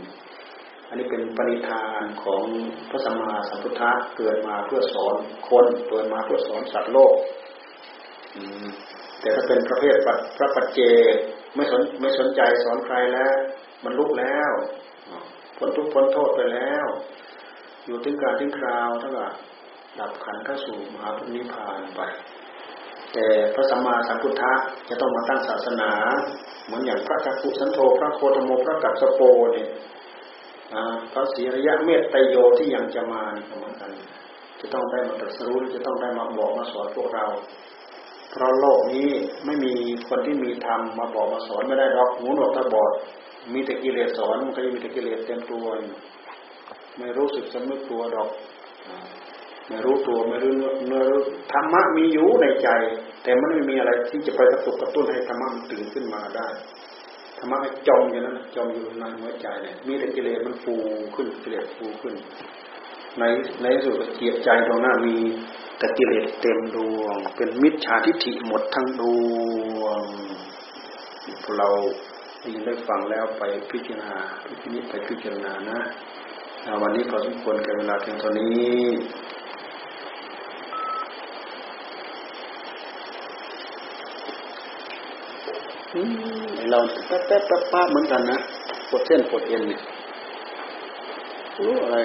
[0.88, 2.42] อันนี้เป็นปณิธานของ
[2.90, 5.16] พระสัมมาสัมพุทธะเกิดมาเพื่อสอน
[5.48, 7.12] คนเกิดมาเพื่อสอนสัตว์โลก
[9.20, 9.96] แต่ถ้าเป็นประเภท
[10.36, 10.80] พระปัจเจ
[11.12, 11.14] ก
[11.54, 13.34] ไม่สนไม่สนใจสอนใครแล้ว
[13.84, 14.52] มันลุกแล้ว
[15.56, 16.86] พ้นทุกพ้นโทษไปแล้ว
[17.86, 19.32] อยู่ถึงการถึงคราวเท่ากับ
[19.98, 22.02] ดับขันเข้าสู่มหาพุทธนิพพานไป
[23.12, 24.52] แต่พระสัมมาสัมพุทธะ
[24.88, 25.90] จะต้องมาตั้งศาสนา
[26.66, 29.20] เหมือนอย่างพระจักขุสันโธพระโคตโมพระกัสสโป
[29.52, 29.68] เนี่ย
[31.12, 33.22] พระศีระยะเมตไตโยที่ยังจะมา
[33.56, 33.90] เหมือนกัน
[34.60, 37.26] จะต้องได้มาตรัสรู้จะต้องได้มาบอกมาสอนพวกเรา
[38.32, 39.08] เพราะโลกนี้
[39.46, 39.74] ไม่มี
[40.08, 42.92] คนที่มีธรรมมาบอกมาสอนไม่ได้หรอกหูหนวกตาบอด
[43.52, 45.66] มีแต่กิเลสสอนมันก็ยังมีแต่กิเลสเต็มตัว
[46.98, 48.30] ไม่รู้สึกสำนึกตัวดอก
[49.68, 50.52] ไม่รู้ตัวไม่รู้
[50.88, 51.20] เนื้อรู้
[51.52, 52.68] ธรรมะมีอยู่ในใจ
[53.22, 56.48] แต่มันไม่มีอะไรที่จะไปกระตุกกระตุ้นให้ธรรมะมันตื่นขึ้นมาได้
[57.38, 60.74] ธรรมะไอ้จมอย่างนั้นจมอยู่ในหัวใจเนี่ยมีแต่กิเลสมันฟู
[61.14, 62.14] ขึ้นกิเลสฟูขึ้น
[63.18, 63.24] ใน
[63.62, 65.16] ในสุดเกียรใจตรงหน้ามี
[65.82, 69.02] แต่กิเลสเต็มดวง เป็นมิจฉาทิฏฐิหมดทั้งด
[69.80, 70.02] วง
[71.42, 71.68] พวกเรา
[72.40, 74.12] ได้ยินได้ฟังแล้วไปพิจารณา
[74.44, 75.78] พิจิตไปพิจารณานะ
[76.82, 78.80] วันนี้พอสมควรกับเวลาเพียงเท่านี้
[86.70, 88.38] เราแป๊บแป๊บแป๊บเหมือนกันนะ
[88.88, 89.80] ปวดเส้นปวดเอ็นเนี่ย
[91.64, 91.98] รู้อะไร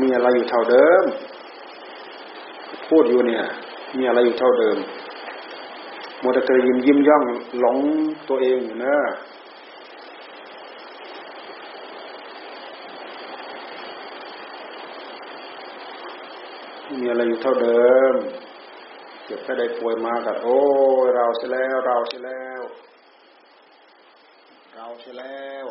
[0.00, 1.04] มีอะไรอยู่เท่าเดิม
[2.88, 3.44] พูดอยู่เนี่ย
[3.96, 4.76] มีอะไรอยู่เท่าเดิม
[6.20, 7.24] โมดเตอยิ้มยิ้มย่อง
[7.60, 7.78] หลง
[8.28, 8.96] ตัวเองอยู่นะ
[17.00, 18.14] มีอะไรอยู่เท่าเดิม
[19.24, 20.58] เจ็บแค่ได้ป่วยมากับโอ้
[21.16, 22.62] เราเสียแล้ว เราเสียแล้ว
[24.74, 25.66] เราเสียแล้ว